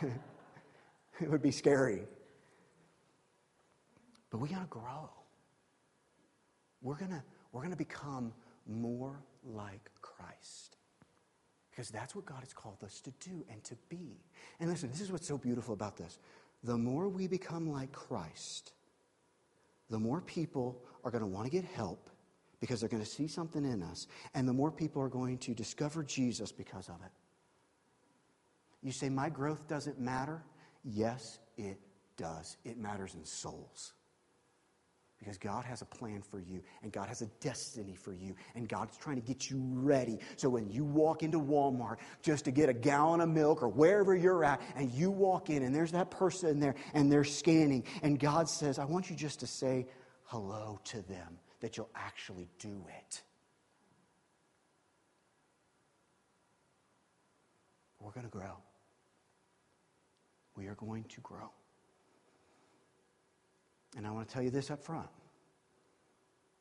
it 1.22 1.30
would 1.30 1.42
be 1.42 1.52
scary. 1.52 2.04
But 4.30 4.40
we 4.40 4.48
got 4.48 4.62
to 4.62 4.68
grow. 4.68 5.10
We're 6.82 6.98
to 6.98 7.24
we're 7.52 7.68
to 7.68 7.76
become 7.76 8.34
more 8.68 9.20
like 9.44 9.90
Christ. 10.02 10.78
Because 11.70 11.90
that's 11.90 12.14
what 12.14 12.26
God 12.26 12.40
has 12.42 12.54
called 12.54 12.84
us 12.84 13.00
to 13.02 13.12
do 13.22 13.46
and 13.50 13.64
to 13.64 13.76
be. 13.90 14.20
And 14.60 14.70
listen, 14.70 14.90
this 14.90 15.00
is 15.00 15.12
what's 15.12 15.28
so 15.28 15.38
beautiful 15.38 15.74
about 15.74 15.98
this 15.98 16.20
the 16.64 16.78
more 16.78 17.10
we 17.10 17.28
become 17.28 17.72
like 17.72 17.92
Christ, 17.92 18.74
the 19.90 20.00
more 20.00 20.22
people 20.22 20.82
are 21.04 21.12
going 21.12 21.24
to 21.24 21.28
want 21.28 21.46
to 21.46 21.52
get 21.52 21.66
help 21.66 22.10
because 22.60 22.80
they're 22.80 22.90
going 22.90 23.04
to 23.04 23.10
see 23.10 23.28
something 23.28 23.66
in 23.66 23.82
us, 23.82 24.08
and 24.36 24.48
the 24.48 24.54
more 24.54 24.72
people 24.72 25.02
are 25.02 25.10
going 25.10 25.38
to 25.40 25.54
discover 25.54 26.04
Jesus 26.04 26.52
because 26.52 26.88
of 26.88 26.96
it. 27.04 27.12
You 28.84 28.92
say, 28.92 29.10
My 29.10 29.30
growth 29.30 29.68
doesn't 29.68 30.00
matter? 30.00 30.44
Yes, 30.84 31.40
it 31.58 31.80
does. 32.18 32.58
It 32.64 32.78
matters 32.78 33.16
in 33.16 33.26
souls. 33.26 33.94
Because 35.22 35.38
God 35.38 35.66
has 35.66 35.84
a 35.84 35.86
plan 35.86 36.24
for 36.24 36.40
you, 36.40 36.64
and 36.82 36.92
God 36.92 37.08
has 37.08 37.22
a 37.22 37.28
destiny 37.42 37.94
for 37.96 38.12
you, 38.12 38.36
and 38.56 38.68
God's 38.68 38.98
trying 38.98 39.18
to 39.18 39.22
get 39.22 39.52
you 39.52 39.62
ready. 39.62 40.18
So 40.36 40.50
when 40.50 40.68
you 40.72 40.84
walk 40.84 41.22
into 41.22 41.40
Walmart 41.40 41.98
just 42.24 42.46
to 42.46 42.52
get 42.52 42.70
a 42.70 42.74
gallon 42.74 43.22
of 43.22 43.30
milk 43.30 43.62
or 43.62 43.70
wherever 43.70 44.16
you're 44.16 44.44
at, 44.44 44.60
and 44.76 44.92
you 44.92 45.12
walk 45.12 45.52
in, 45.52 45.62
and 45.62 45.76
there's 45.76 45.92
that 45.92 46.10
person 46.10 46.60
there, 46.60 46.74
and 46.96 47.12
they're 47.12 47.24
scanning, 47.24 47.84
and 48.02 48.20
God 48.20 48.50
says, 48.50 48.80
I 48.80 48.86
want 48.86 49.12
you 49.12 49.16
just 49.16 49.42
to 49.42 49.48
say 49.48 49.86
hello 50.24 50.80
to 50.86 51.04
them, 51.04 51.38
that 51.60 51.78
you'll 51.78 51.92
actually 51.94 52.50
do 52.58 52.84
it. 53.00 53.22
We're 58.00 58.10
going 58.10 58.26
to 58.26 58.32
grow. 58.32 58.58
We 60.56 60.66
are 60.66 60.76
going 60.76 61.04
to 61.04 61.22
grow. 61.22 61.52
And 63.98 64.08
I 64.08 64.12
want 64.12 64.28
to 64.28 64.34
tell 64.34 64.44
you 64.44 64.50
this 64.50 64.72
up 64.72 64.84
front. 64.84 65.08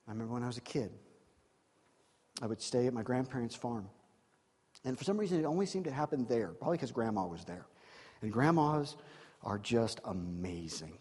I 0.08 0.10
remember 0.10 0.34
when 0.34 0.42
I 0.42 0.46
was 0.46 0.58
a 0.58 0.62
kid, 0.62 0.90
I 2.42 2.46
would 2.46 2.60
stay 2.60 2.86
at 2.86 2.94
my 2.94 3.02
grandparents' 3.02 3.54
farm. 3.54 3.88
And 4.84 4.98
for 4.98 5.04
some 5.04 5.16
reason, 5.18 5.38
it 5.38 5.44
only 5.44 5.66
seemed 5.66 5.84
to 5.84 5.92
happen 5.92 6.26
there, 6.26 6.48
probably 6.48 6.78
because 6.78 6.90
grandma 6.90 7.26
was 7.26 7.44
there. 7.44 7.66
And 8.22 8.32
grandmas 8.32 8.96
are 9.42 9.58
just 9.58 10.00
amazing. 10.04 10.98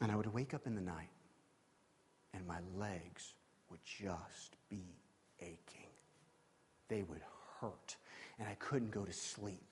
And 0.00 0.12
I 0.12 0.16
would 0.16 0.32
wake 0.32 0.54
up 0.54 0.66
in 0.66 0.74
the 0.74 0.80
night, 0.80 1.10
and 2.32 2.46
my 2.46 2.58
legs 2.76 3.34
would 3.70 3.80
just 3.84 4.56
be 4.68 4.84
aching. 5.40 5.90
They 6.88 7.02
would 7.02 7.22
hurt, 7.60 7.96
and 8.38 8.48
I 8.48 8.54
couldn't 8.56 8.90
go 8.90 9.04
to 9.04 9.12
sleep 9.12 9.62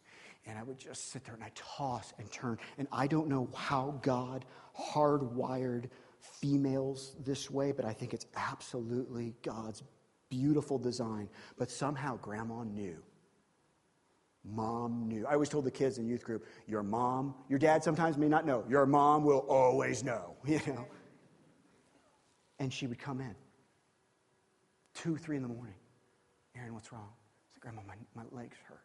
and 0.46 0.58
I 0.58 0.62
would 0.62 0.78
just 0.78 1.10
sit 1.10 1.24
there 1.24 1.34
and 1.34 1.44
I 1.44 1.50
toss 1.54 2.12
and 2.18 2.30
turn. 2.30 2.58
And 2.78 2.88
I 2.90 3.06
don't 3.06 3.28
know 3.28 3.48
how 3.54 3.98
God 4.02 4.44
hardwired 4.78 5.88
females 6.18 7.16
this 7.24 7.50
way, 7.50 7.72
but 7.72 7.84
I 7.84 7.92
think 7.92 8.12
it's 8.12 8.26
absolutely 8.36 9.34
God's 9.42 9.82
beautiful 10.28 10.78
design. 10.78 11.28
But 11.56 11.70
somehow 11.70 12.16
grandma 12.16 12.64
knew. 12.64 12.96
Mom 14.44 15.06
knew. 15.06 15.24
I 15.26 15.34
always 15.34 15.48
told 15.48 15.64
the 15.64 15.70
kids 15.70 15.98
in 15.98 16.06
youth 16.06 16.24
group, 16.24 16.46
your 16.66 16.82
mom, 16.82 17.34
your 17.48 17.60
dad 17.60 17.84
sometimes 17.84 18.18
may 18.18 18.28
not 18.28 18.44
know. 18.44 18.64
Your 18.68 18.86
mom 18.86 19.22
will 19.22 19.46
always 19.48 20.02
know, 20.02 20.34
you 20.44 20.60
know. 20.66 20.86
And 22.58 22.72
she 22.72 22.88
would 22.88 22.98
come 22.98 23.20
in. 23.20 23.34
Two, 24.94 25.16
three 25.16 25.36
in 25.36 25.42
the 25.42 25.48
morning. 25.48 25.74
Aaron, 26.56 26.74
what's 26.74 26.92
wrong? 26.92 27.08
I 27.08 27.52
said, 27.52 27.60
Grandma, 27.60 27.82
my, 27.86 27.94
my 28.14 28.24
legs 28.32 28.56
hurt. 28.68 28.82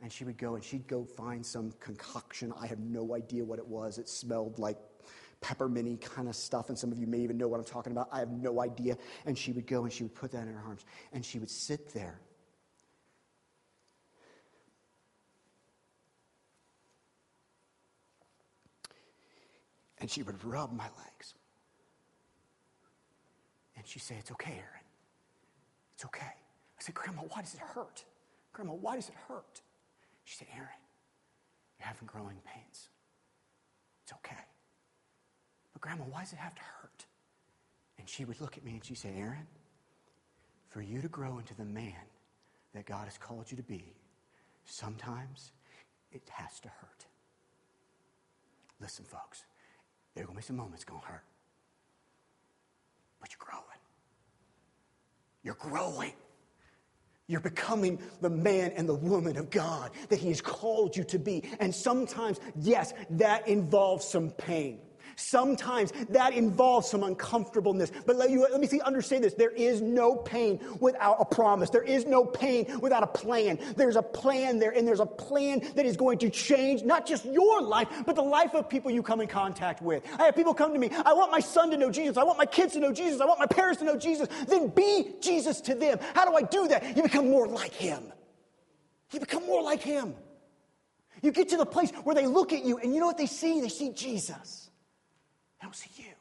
And 0.00 0.12
she 0.12 0.24
would 0.24 0.38
go 0.38 0.54
and 0.54 0.62
she'd 0.62 0.86
go 0.86 1.04
find 1.04 1.44
some 1.44 1.72
concoction. 1.80 2.52
I 2.60 2.66
have 2.66 2.78
no 2.78 3.14
idea 3.14 3.44
what 3.44 3.58
it 3.58 3.66
was. 3.66 3.98
It 3.98 4.08
smelled 4.08 4.58
like 4.58 4.78
pepperminty 5.40 6.00
kind 6.00 6.28
of 6.28 6.36
stuff. 6.36 6.68
And 6.68 6.78
some 6.78 6.92
of 6.92 6.98
you 6.98 7.06
may 7.06 7.18
even 7.18 7.36
know 7.36 7.48
what 7.48 7.58
I'm 7.58 7.64
talking 7.64 7.92
about. 7.92 8.08
I 8.12 8.20
have 8.20 8.30
no 8.30 8.60
idea. 8.60 8.96
And 9.26 9.36
she 9.36 9.52
would 9.52 9.66
go 9.66 9.84
and 9.84 9.92
she 9.92 10.04
would 10.04 10.14
put 10.14 10.30
that 10.32 10.46
in 10.46 10.54
her 10.54 10.62
arms. 10.66 10.84
And 11.12 11.24
she 11.24 11.38
would 11.38 11.50
sit 11.50 11.92
there. 11.92 12.20
And 20.00 20.08
she 20.08 20.22
would 20.22 20.42
rub 20.44 20.72
my 20.72 20.84
legs. 20.84 21.34
And 23.76 23.86
she'd 23.86 24.00
say, 24.00 24.16
It's 24.18 24.30
okay, 24.32 24.52
Aaron. 24.52 24.86
It's 25.94 26.04
okay. 26.04 26.24
I 26.24 26.80
said, 26.82 26.94
Grandma, 26.94 27.22
why 27.22 27.42
does 27.42 27.54
it 27.54 27.60
hurt? 27.60 28.04
Grandma, 28.52 28.74
why 28.74 28.94
does 28.94 29.08
it 29.08 29.16
hurt? 29.26 29.60
She 30.28 30.36
said, 30.36 30.48
Aaron, 30.54 30.68
you're 31.78 31.86
having 31.88 32.06
growing 32.06 32.36
pains. 32.44 32.90
It's 34.02 34.12
okay. 34.12 34.44
But, 35.72 35.80
Grandma, 35.80 36.04
why 36.04 36.20
does 36.20 36.34
it 36.34 36.38
have 36.38 36.54
to 36.54 36.60
hurt? 36.60 37.06
And 37.98 38.06
she 38.06 38.26
would 38.26 38.38
look 38.38 38.58
at 38.58 38.64
me 38.64 38.72
and 38.72 38.84
she'd 38.84 38.98
say, 38.98 39.14
Aaron, 39.16 39.46
for 40.68 40.82
you 40.82 41.00
to 41.00 41.08
grow 41.08 41.38
into 41.38 41.54
the 41.54 41.64
man 41.64 41.94
that 42.74 42.84
God 42.84 43.06
has 43.06 43.16
called 43.16 43.50
you 43.50 43.56
to 43.56 43.62
be, 43.62 43.94
sometimes 44.66 45.52
it 46.12 46.20
has 46.30 46.60
to 46.60 46.68
hurt. 46.68 47.06
Listen, 48.82 49.06
folks, 49.06 49.44
there 50.14 50.24
are 50.24 50.26
going 50.26 50.36
to 50.36 50.42
be 50.42 50.46
some 50.46 50.56
moments 50.56 50.84
going 50.84 51.00
to 51.00 51.06
hurt. 51.06 51.24
But 53.18 53.30
you're 53.30 53.48
growing. 53.48 53.80
You're 55.42 55.54
growing. 55.54 56.12
You're 57.28 57.40
becoming 57.40 57.98
the 58.22 58.30
man 58.30 58.72
and 58.74 58.88
the 58.88 58.94
woman 58.94 59.36
of 59.36 59.50
God 59.50 59.90
that 60.08 60.18
He 60.18 60.28
has 60.28 60.40
called 60.40 60.96
you 60.96 61.04
to 61.04 61.18
be. 61.18 61.44
And 61.60 61.74
sometimes, 61.74 62.40
yes, 62.58 62.94
that 63.10 63.46
involves 63.46 64.06
some 64.06 64.30
pain. 64.30 64.80
Sometimes 65.18 65.92
that 66.10 66.32
involves 66.32 66.88
some 66.88 67.02
uncomfortableness. 67.02 67.90
But 68.06 68.14
let, 68.14 68.30
you, 68.30 68.42
let 68.42 68.60
me 68.60 68.68
see, 68.68 68.80
understand 68.80 69.24
this. 69.24 69.34
There 69.34 69.50
is 69.50 69.80
no 69.80 70.14
pain 70.14 70.60
without 70.78 71.16
a 71.18 71.24
promise. 71.24 71.70
There 71.70 71.82
is 71.82 72.06
no 72.06 72.24
pain 72.24 72.78
without 72.80 73.02
a 73.02 73.08
plan. 73.08 73.58
There's 73.76 73.96
a 73.96 74.02
plan 74.02 74.60
there, 74.60 74.70
and 74.70 74.86
there's 74.86 75.00
a 75.00 75.06
plan 75.06 75.60
that 75.74 75.84
is 75.84 75.96
going 75.96 76.18
to 76.18 76.30
change 76.30 76.84
not 76.84 77.04
just 77.04 77.24
your 77.24 77.60
life, 77.60 77.88
but 78.06 78.14
the 78.14 78.22
life 78.22 78.54
of 78.54 78.68
people 78.68 78.92
you 78.92 79.02
come 79.02 79.20
in 79.20 79.26
contact 79.26 79.82
with. 79.82 80.04
I 80.20 80.24
have 80.26 80.36
people 80.36 80.54
come 80.54 80.72
to 80.72 80.78
me, 80.78 80.88
I 81.04 81.12
want 81.14 81.32
my 81.32 81.40
son 81.40 81.72
to 81.72 81.76
know 81.76 81.90
Jesus. 81.90 82.16
I 82.16 82.22
want 82.22 82.38
my 82.38 82.46
kids 82.46 82.74
to 82.74 82.80
know 82.80 82.92
Jesus. 82.92 83.20
I 83.20 83.24
want 83.24 83.40
my 83.40 83.46
parents 83.46 83.80
to 83.80 83.84
know 83.84 83.96
Jesus. 83.96 84.28
Then 84.46 84.68
be 84.68 85.16
Jesus 85.20 85.60
to 85.62 85.74
them. 85.74 85.98
How 86.14 86.30
do 86.30 86.36
I 86.36 86.42
do 86.42 86.68
that? 86.68 86.96
You 86.96 87.02
become 87.02 87.28
more 87.28 87.48
like 87.48 87.72
him. 87.72 88.04
You 89.10 89.18
become 89.18 89.44
more 89.46 89.64
like 89.64 89.82
him. 89.82 90.14
You 91.22 91.32
get 91.32 91.48
to 91.48 91.56
the 91.56 91.66
place 91.66 91.90
where 92.04 92.14
they 92.14 92.26
look 92.26 92.52
at 92.52 92.64
you 92.64 92.78
and 92.78 92.94
you 92.94 93.00
know 93.00 93.06
what 93.06 93.18
they 93.18 93.26
see? 93.26 93.60
They 93.60 93.68
see 93.68 93.90
Jesus. 93.90 94.67
They 95.60 95.66
don't 95.66 95.74
see 95.74 95.90
you. 95.96 96.14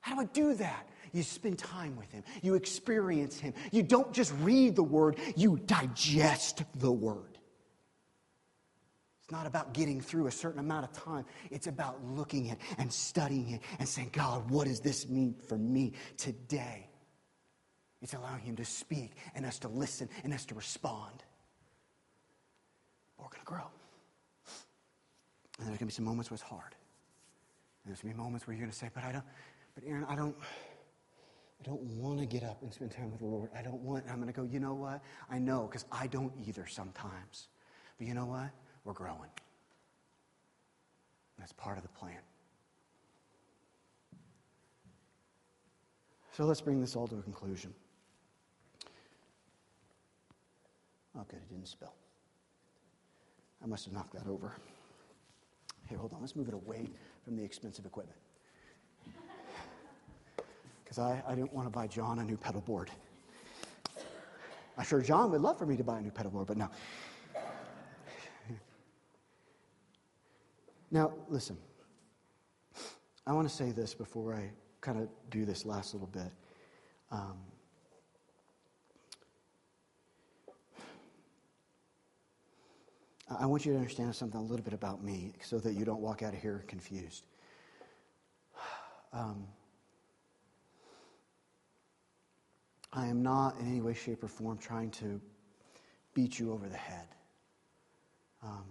How 0.00 0.14
do 0.14 0.20
I 0.22 0.24
do 0.24 0.54
that? 0.54 0.88
You 1.12 1.22
spend 1.22 1.58
time 1.58 1.96
with 1.96 2.10
him. 2.10 2.24
You 2.42 2.54
experience 2.54 3.38
him. 3.38 3.54
You 3.70 3.82
don't 3.82 4.12
just 4.12 4.32
read 4.40 4.76
the 4.76 4.82
word, 4.82 5.18
you 5.36 5.60
digest 5.66 6.64
the 6.76 6.90
word. 6.90 7.38
It's 9.20 9.30
not 9.30 9.46
about 9.46 9.72
getting 9.72 10.00
through 10.00 10.26
a 10.26 10.32
certain 10.32 10.58
amount 10.58 10.84
of 10.84 10.92
time. 10.92 11.24
It's 11.50 11.68
about 11.68 12.04
looking 12.04 12.50
at 12.50 12.58
and 12.78 12.92
studying 12.92 13.50
it 13.50 13.60
and 13.78 13.88
saying, 13.88 14.10
God, 14.12 14.50
what 14.50 14.66
does 14.66 14.80
this 14.80 15.08
mean 15.08 15.36
for 15.46 15.56
me 15.56 15.92
today? 16.16 16.88
It's 18.00 18.14
allowing 18.14 18.40
him 18.40 18.56
to 18.56 18.64
speak 18.64 19.12
and 19.36 19.46
us 19.46 19.60
to 19.60 19.68
listen 19.68 20.08
and 20.24 20.34
us 20.34 20.44
to 20.46 20.56
respond. 20.56 21.22
We're 23.16 23.26
going 23.26 23.38
to 23.38 23.44
grow. 23.44 23.70
And 25.58 25.68
there's 25.68 25.78
going 25.78 25.78
to 25.78 25.84
be 25.86 25.92
some 25.92 26.04
moments 26.04 26.28
where 26.28 26.34
it's 26.34 26.42
hard. 26.42 26.74
And 27.84 27.90
there's 27.90 28.00
going 28.00 28.12
to 28.12 28.18
be 28.18 28.22
moments 28.22 28.46
where 28.46 28.54
you're 28.54 28.62
going 28.62 28.72
to 28.72 28.76
say, 28.76 28.90
but 28.94 29.04
I 29.04 29.12
don't, 29.12 29.24
but 29.74 29.84
Aaron, 29.86 30.04
I 30.08 30.14
don't, 30.14 30.36
I 31.60 31.64
don't 31.64 31.82
want 31.82 32.20
to 32.20 32.26
get 32.26 32.42
up 32.42 32.62
and 32.62 32.72
spend 32.72 32.90
time 32.90 33.10
with 33.10 33.20
the 33.20 33.26
Lord. 33.26 33.50
I 33.56 33.62
don't 33.62 33.80
want, 33.82 34.04
I'm 34.08 34.16
going 34.16 34.26
to 34.26 34.32
go, 34.32 34.42
you 34.44 34.60
know 34.60 34.74
what? 34.74 35.00
I 35.30 35.38
know, 35.38 35.66
because 35.68 35.84
I 35.90 36.06
don't 36.06 36.32
either 36.46 36.66
sometimes. 36.66 37.48
But 37.98 38.06
you 38.06 38.14
know 38.14 38.26
what? 38.26 38.50
We're 38.84 38.92
growing. 38.92 39.30
That's 41.38 41.52
part 41.52 41.76
of 41.76 41.82
the 41.82 41.88
plan. 41.88 42.18
So 46.32 46.44
let's 46.44 46.60
bring 46.60 46.80
this 46.80 46.96
all 46.96 47.06
to 47.08 47.18
a 47.18 47.22
conclusion. 47.22 47.74
Oh, 51.18 51.24
good, 51.28 51.36
it 51.36 51.48
didn't 51.50 51.68
spill. 51.68 51.92
I 53.62 53.66
must 53.66 53.84
have 53.84 53.92
knocked 53.92 54.14
that 54.14 54.26
over. 54.26 54.52
Here, 55.88 55.98
hold 55.98 56.12
on. 56.14 56.20
Let's 56.20 56.34
move 56.34 56.48
it 56.48 56.54
away 56.54 56.88
from 57.24 57.36
the 57.36 57.44
expensive 57.44 57.86
equipment. 57.86 58.18
Because 60.84 60.98
I, 60.98 61.22
I 61.26 61.34
didn't 61.34 61.54
want 61.54 61.66
to 61.66 61.70
buy 61.70 61.86
John 61.86 62.18
a 62.18 62.24
new 62.24 62.36
pedal 62.36 62.60
board. 62.60 62.90
I'm 64.76 64.84
sure 64.84 65.00
John 65.00 65.30
would 65.30 65.40
love 65.40 65.58
for 65.58 65.64
me 65.64 65.76
to 65.76 65.84
buy 65.84 65.98
a 65.98 66.02
new 66.02 66.10
pedal 66.10 66.30
board, 66.30 66.46
but 66.46 66.56
no. 66.58 66.68
Now, 70.90 71.12
listen. 71.28 71.56
I 73.26 73.32
want 73.32 73.48
to 73.48 73.54
say 73.54 73.70
this 73.70 73.94
before 73.94 74.34
I 74.34 74.50
kind 74.82 75.00
of 75.00 75.08
do 75.30 75.44
this 75.44 75.64
last 75.64 75.94
little 75.94 76.08
bit. 76.08 76.30
Um, 77.10 77.38
I 83.28 83.46
want 83.46 83.64
you 83.64 83.72
to 83.72 83.78
understand 83.78 84.14
something 84.14 84.38
a 84.38 84.42
little 84.42 84.64
bit 84.64 84.74
about 84.74 85.02
me 85.02 85.32
so 85.42 85.58
that 85.58 85.74
you 85.74 85.84
don't 85.84 86.00
walk 86.00 86.22
out 86.22 86.34
of 86.34 86.40
here 86.40 86.64
confused. 86.66 87.24
Um, 89.14 89.46
I 92.94 93.06
am 93.06 93.22
not 93.22 93.58
in 93.58 93.66
any 93.66 93.82
way, 93.82 93.92
shape, 93.92 94.24
or 94.24 94.28
form 94.28 94.56
trying 94.56 94.90
to 94.92 95.20
beat 96.14 96.38
you 96.38 96.50
over 96.50 96.66
the 96.66 96.78
head. 96.78 97.08
Um, 98.42 98.64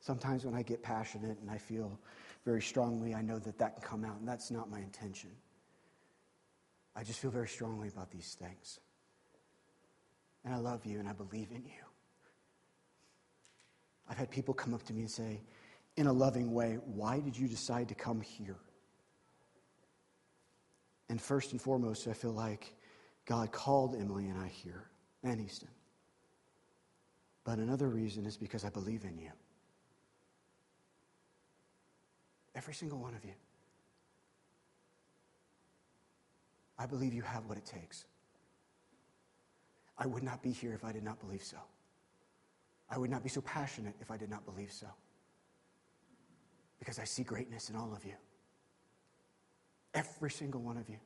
sometimes 0.00 0.44
when 0.44 0.56
I 0.56 0.62
get 0.62 0.82
passionate 0.82 1.38
and 1.40 1.48
I 1.48 1.58
feel 1.58 1.98
very 2.44 2.62
strongly, 2.62 3.14
I 3.14 3.22
know 3.22 3.38
that 3.38 3.56
that 3.58 3.76
can 3.76 3.84
come 3.84 4.04
out, 4.04 4.18
and 4.18 4.26
that's 4.26 4.50
not 4.50 4.68
my 4.68 4.80
intention. 4.80 5.30
I 6.96 7.04
just 7.04 7.20
feel 7.20 7.30
very 7.30 7.48
strongly 7.48 7.86
about 7.88 8.10
these 8.10 8.36
things. 8.38 8.80
And 10.44 10.54
I 10.54 10.58
love 10.58 10.84
you 10.84 10.98
and 10.98 11.08
I 11.08 11.12
believe 11.12 11.50
in 11.50 11.64
you. 11.64 11.87
I've 14.08 14.16
had 14.16 14.30
people 14.30 14.54
come 14.54 14.74
up 14.74 14.82
to 14.84 14.92
me 14.92 15.00
and 15.02 15.10
say, 15.10 15.40
in 15.96 16.06
a 16.06 16.12
loving 16.12 16.52
way, 16.52 16.78
why 16.86 17.20
did 17.20 17.36
you 17.36 17.48
decide 17.48 17.88
to 17.88 17.94
come 17.94 18.20
here? 18.20 18.56
And 21.08 21.20
first 21.20 21.52
and 21.52 21.60
foremost, 21.60 22.06
I 22.06 22.12
feel 22.12 22.32
like 22.32 22.74
God 23.26 23.52
called 23.52 23.94
Emily 23.94 24.28
and 24.28 24.38
I 24.38 24.48
here 24.48 24.84
and 25.22 25.40
Easton. 25.40 25.68
But 27.44 27.58
another 27.58 27.88
reason 27.88 28.26
is 28.26 28.36
because 28.36 28.64
I 28.64 28.70
believe 28.70 29.04
in 29.04 29.18
you. 29.18 29.30
Every 32.54 32.74
single 32.74 32.98
one 32.98 33.14
of 33.14 33.24
you. 33.24 33.34
I 36.78 36.86
believe 36.86 37.12
you 37.12 37.22
have 37.22 37.46
what 37.46 37.58
it 37.58 37.64
takes. 37.64 38.04
I 39.96 40.06
would 40.06 40.22
not 40.22 40.42
be 40.42 40.52
here 40.52 40.72
if 40.74 40.84
I 40.84 40.92
did 40.92 41.02
not 41.02 41.18
believe 41.20 41.42
so. 41.42 41.56
I 42.90 42.98
would 42.98 43.10
not 43.10 43.22
be 43.22 43.28
so 43.28 43.40
passionate 43.42 43.94
if 44.00 44.10
I 44.10 44.16
did 44.16 44.30
not 44.30 44.44
believe 44.44 44.72
so. 44.72 44.86
Because 46.78 46.98
I 46.98 47.04
see 47.04 47.22
greatness 47.22 47.70
in 47.70 47.76
all 47.76 47.92
of 47.94 48.04
you. 48.04 48.14
Every 49.94 50.30
single 50.30 50.60
one 50.60 50.76
of 50.76 50.88
you. 50.88 50.98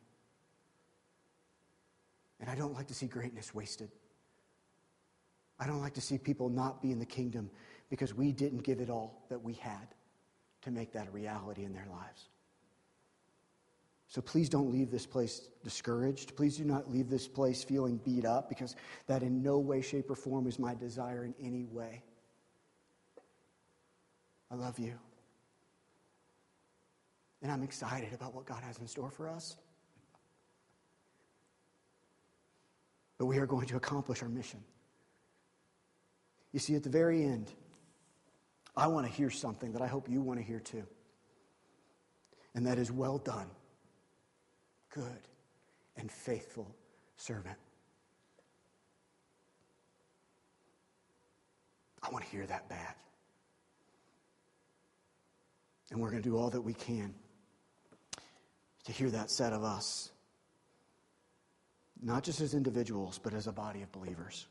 And 2.40 2.50
I 2.50 2.54
don't 2.54 2.74
like 2.74 2.88
to 2.88 2.94
see 2.94 3.06
greatness 3.06 3.54
wasted. 3.54 3.90
I 5.58 5.66
don't 5.66 5.80
like 5.80 5.94
to 5.94 6.00
see 6.00 6.18
people 6.18 6.48
not 6.48 6.82
be 6.82 6.90
in 6.90 6.98
the 6.98 7.06
kingdom 7.06 7.50
because 7.88 8.14
we 8.14 8.32
didn't 8.32 8.64
give 8.64 8.80
it 8.80 8.90
all 8.90 9.22
that 9.28 9.42
we 9.42 9.54
had 9.54 9.94
to 10.62 10.70
make 10.70 10.92
that 10.92 11.08
a 11.08 11.10
reality 11.10 11.64
in 11.64 11.72
their 11.72 11.86
lives. 11.90 12.28
So 14.12 14.20
please 14.20 14.50
don't 14.50 14.70
leave 14.70 14.90
this 14.90 15.06
place 15.06 15.48
discouraged. 15.64 16.36
Please 16.36 16.58
do 16.58 16.64
not 16.64 16.90
leave 16.90 17.08
this 17.08 17.26
place 17.26 17.64
feeling 17.64 17.96
beat 17.96 18.26
up 18.26 18.46
because 18.50 18.76
that 19.06 19.22
in 19.22 19.42
no 19.42 19.58
way, 19.58 19.80
shape, 19.80 20.10
or 20.10 20.14
form 20.14 20.46
is 20.46 20.58
my 20.58 20.74
desire 20.74 21.24
in 21.24 21.34
any 21.42 21.64
way. 21.64 22.02
I 24.50 24.56
love 24.56 24.78
you. 24.78 24.92
And 27.40 27.50
I'm 27.50 27.62
excited 27.62 28.12
about 28.12 28.34
what 28.34 28.44
God 28.44 28.62
has 28.62 28.76
in 28.76 28.86
store 28.86 29.10
for 29.10 29.30
us. 29.30 29.56
But 33.16 33.24
we 33.24 33.38
are 33.38 33.46
going 33.46 33.66
to 33.68 33.76
accomplish 33.76 34.22
our 34.22 34.28
mission. 34.28 34.60
You 36.52 36.58
see, 36.58 36.74
at 36.74 36.82
the 36.82 36.90
very 36.90 37.24
end, 37.24 37.50
I 38.76 38.88
want 38.88 39.06
to 39.06 39.12
hear 39.12 39.30
something 39.30 39.72
that 39.72 39.80
I 39.80 39.86
hope 39.86 40.06
you 40.06 40.20
want 40.20 40.38
to 40.38 40.44
hear 40.44 40.60
too. 40.60 40.84
And 42.54 42.66
that 42.66 42.76
is 42.76 42.92
well 42.92 43.16
done 43.16 43.48
good 44.94 45.28
and 45.96 46.10
faithful 46.10 46.74
servant. 47.16 47.56
I 52.02 52.10
want 52.10 52.24
to 52.24 52.30
hear 52.30 52.46
that 52.46 52.68
back. 52.68 52.98
And 55.90 56.00
we're 56.00 56.10
going 56.10 56.22
to 56.22 56.28
do 56.28 56.36
all 56.36 56.50
that 56.50 56.60
we 56.60 56.74
can 56.74 57.14
to 58.84 58.92
hear 58.92 59.10
that 59.10 59.30
said 59.30 59.52
of 59.52 59.62
us, 59.62 60.10
not 62.02 62.24
just 62.24 62.40
as 62.40 62.54
individuals, 62.54 63.20
but 63.22 63.34
as 63.34 63.46
a 63.46 63.52
body 63.52 63.82
of 63.82 63.92
believers. 63.92 64.46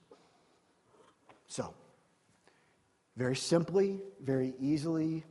So, 1.48 1.74
very 3.18 3.36
simply, 3.36 4.00
very 4.24 4.54
easily, 4.60 5.24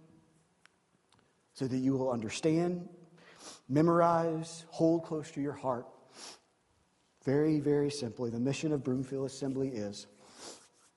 so 1.54 1.66
that 1.66 1.78
you 1.78 1.96
will 1.96 2.10
understand 2.10 2.88
memorize, 3.68 4.64
hold 4.68 5.04
close 5.04 5.30
to 5.32 5.40
your 5.40 5.52
heart. 5.52 5.86
Very, 7.24 7.60
very 7.60 7.90
simply, 7.90 8.30
the 8.30 8.40
mission 8.40 8.72
of 8.72 8.82
Broomfield 8.82 9.26
Assembly 9.26 9.68
is 9.68 10.06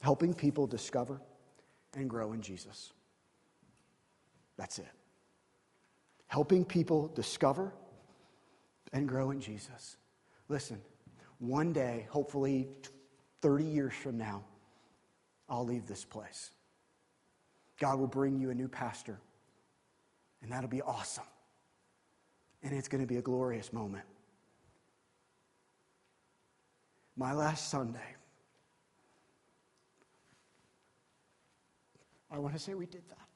helping 0.02 0.34
people 0.34 0.68
discover 0.68 1.22
and 1.96 2.10
grow 2.10 2.34
in 2.34 2.42
Jesus. 2.42 2.94
That's 4.58 4.80
it. 4.80 4.92
Helping 6.28 6.66
people 6.66 7.10
discover 7.10 7.74
and 8.94 9.08
grow 9.08 9.32
in 9.32 9.40
Jesus. 9.40 9.98
Listen, 10.48 10.82
one 11.40 11.74
day, 11.74 12.08
hopefully 12.10 12.70
30 13.42 13.66
years 13.66 13.94
from 13.94 14.18
now, 14.18 14.44
I'll 15.50 15.66
leave 15.66 15.88
this 15.88 16.06
place. 16.06 16.52
God 17.80 18.00
will 18.00 18.08
bring 18.08 18.40
you 18.40 18.50
a 18.50 18.56
new 18.56 18.68
pastor, 18.68 19.20
and 20.42 20.52
that'll 20.52 20.70
be 20.70 20.82
awesome 20.82 21.26
and 22.64 22.74
it's 22.74 22.88
going 22.88 23.02
to 23.02 23.08
be 23.08 23.18
a 23.18 23.22
glorious 23.22 23.74
moment. 23.74 24.06
My 27.16 27.34
last 27.34 27.70
Sunday, 27.70 28.00
I 32.32 32.40
want 32.40 32.56
to 32.56 32.60
say 32.60 32.74
we 32.74 32.88
did 32.88 33.08
that. 33.10 33.28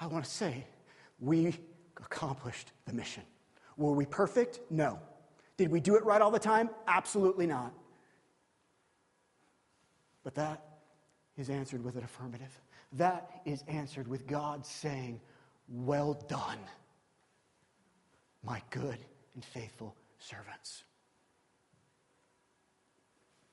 I 0.00 0.06
want 0.06 0.24
to 0.24 0.30
say 0.30 0.66
we 1.20 1.56
accomplished 1.96 2.72
the 2.84 2.92
mission. 2.92 3.22
Were 3.76 3.92
we 3.92 4.04
perfect? 4.04 4.60
No. 4.70 4.98
Did 5.56 5.70
we 5.70 5.80
do 5.80 5.96
it 5.96 6.04
right 6.04 6.20
all 6.20 6.30
the 6.30 6.38
time? 6.38 6.68
Absolutely 6.86 7.46
not. 7.46 7.72
But 10.24 10.34
that 10.34 10.62
is 11.36 11.48
answered 11.48 11.82
with 11.82 11.96
an 11.96 12.04
affirmative. 12.04 12.60
That 12.92 13.40
is 13.44 13.64
answered 13.66 14.06
with 14.08 14.26
God 14.26 14.66
saying, 14.66 15.20
Well 15.68 16.14
done 16.28 16.58
my 18.42 18.62
good 18.70 18.98
and 19.34 19.44
faithful 19.44 19.94
servants. 20.18 20.84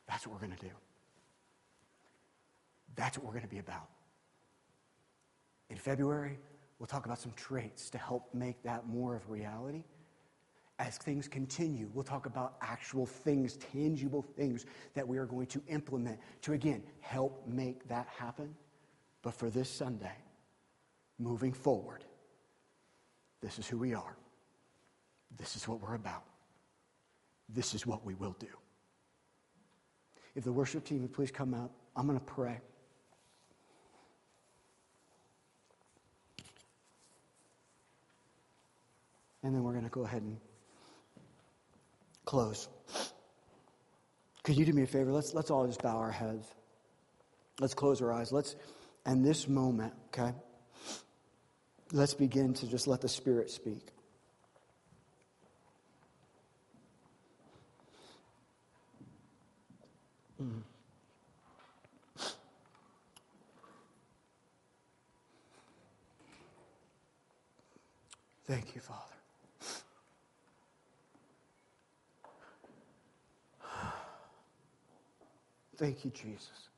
That's 0.07 0.25
what 0.27 0.33
we're 0.33 0.47
going 0.47 0.57
to 0.57 0.65
do. 0.65 0.73
That's 2.95 3.17
what 3.17 3.25
we're 3.25 3.33
going 3.33 3.43
to 3.43 3.49
be 3.49 3.59
about. 3.59 3.89
In 5.69 5.77
February, 5.77 6.37
we'll 6.79 6.87
talk 6.87 7.05
about 7.05 7.19
some 7.19 7.33
traits 7.35 7.89
to 7.89 7.97
help 7.97 8.33
make 8.33 8.61
that 8.63 8.87
more 8.87 9.15
of 9.15 9.27
a 9.27 9.31
reality. 9.31 9.83
As 10.77 10.97
things 10.97 11.27
continue, 11.27 11.89
we'll 11.93 12.03
talk 12.03 12.25
about 12.25 12.55
actual 12.61 13.05
things, 13.05 13.57
tangible 13.57 14.21
things 14.21 14.65
that 14.93 15.07
we 15.07 15.17
are 15.17 15.25
going 15.25 15.47
to 15.47 15.61
implement 15.67 16.19
to, 16.41 16.53
again, 16.53 16.83
help 16.99 17.47
make 17.47 17.87
that 17.87 18.07
happen. 18.17 18.53
But 19.21 19.33
for 19.33 19.49
this 19.49 19.69
Sunday, 19.69 20.15
moving 21.17 21.53
forward, 21.53 22.03
this 23.41 23.57
is 23.57 23.67
who 23.67 23.77
we 23.77 23.93
are. 23.93 24.17
This 25.37 25.55
is 25.55 25.67
what 25.67 25.81
we're 25.81 25.95
about. 25.95 26.23
This 27.49 27.73
is 27.73 27.85
what 27.85 28.05
we 28.05 28.15
will 28.15 28.35
do. 28.39 28.47
If 30.35 30.43
the 30.43 30.51
worship 30.51 30.83
team 30.83 31.01
would 31.01 31.13
please 31.13 31.31
come 31.31 31.53
up, 31.53 31.71
I'm 31.95 32.07
going 32.07 32.19
to 32.19 32.25
pray. 32.25 32.59
And 39.43 39.53
then 39.53 39.63
we're 39.63 39.73
going 39.73 39.83
to 39.85 39.91
go 39.91 40.03
ahead 40.05 40.23
and 40.23 40.37
close. 42.25 42.67
Could 44.43 44.57
you 44.57 44.65
do 44.65 44.73
me 44.73 44.83
a 44.83 44.87
favor? 44.87 45.11
Let's, 45.11 45.33
let's 45.33 45.51
all 45.51 45.65
just 45.67 45.81
bow 45.81 45.97
our 45.97 46.11
heads. 46.11 46.47
Let's 47.59 47.73
close 47.73 48.01
our 48.01 48.11
eyes. 48.11 48.31
Let's, 48.31 48.55
and 49.05 49.23
this 49.23 49.47
moment, 49.47 49.93
okay, 50.07 50.33
let's 51.91 52.13
begin 52.13 52.53
to 52.55 52.67
just 52.67 52.87
let 52.87 53.01
the 53.01 53.07
Spirit 53.07 53.49
speak. 53.49 53.94
Mm. 60.41 60.61
Thank 68.45 68.75
you, 68.75 68.81
Father. 68.81 69.01
Thank 75.77 76.05
you, 76.05 76.11
Jesus. 76.11 76.69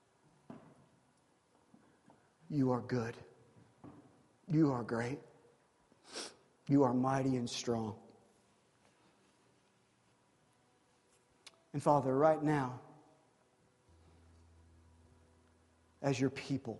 You 2.49 2.71
are 2.71 2.81
good. 2.81 3.15
You 4.49 4.71
are 4.71 4.83
great. 4.83 5.19
You 6.67 6.83
are 6.83 6.93
mighty 6.93 7.35
and 7.35 7.49
strong. 7.49 7.95
And 11.73 11.83
Father, 11.83 12.17
right 12.17 12.41
now, 12.41 12.79
as 16.07 16.17
your 16.21 16.29
people, 16.29 16.79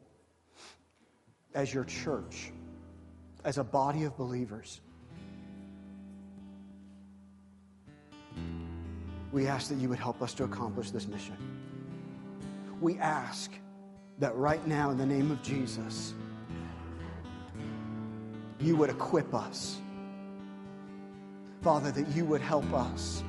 as 1.53 1.73
your 1.73 1.83
church, 1.83 2.53
as 3.43 3.57
a 3.57 3.63
body 3.63 4.05
of 4.05 4.15
believers, 4.15 4.79
we 9.33 9.45
ask 9.45 9.67
that 9.67 9.79
you 9.79 9.89
would 9.89 9.99
help 9.99 10.21
us 10.21 10.33
to 10.33 10.45
accomplish 10.45 10.91
this 10.91 11.07
mission. 11.07 11.35
We 12.79 12.97
ask 12.99 13.51
that 14.19 14.33
right 14.33 14.65
now, 14.65 14.91
in 14.91 14.97
the 14.97 15.05
name 15.05 15.29
of 15.29 15.43
Jesus, 15.43 16.13
you 18.61 18.77
would 18.77 18.89
equip 18.89 19.35
us. 19.35 19.75
Father, 21.61 21.91
that 21.91 22.07
you 22.15 22.23
would 22.23 22.39
help 22.39 22.71
us 22.71 23.25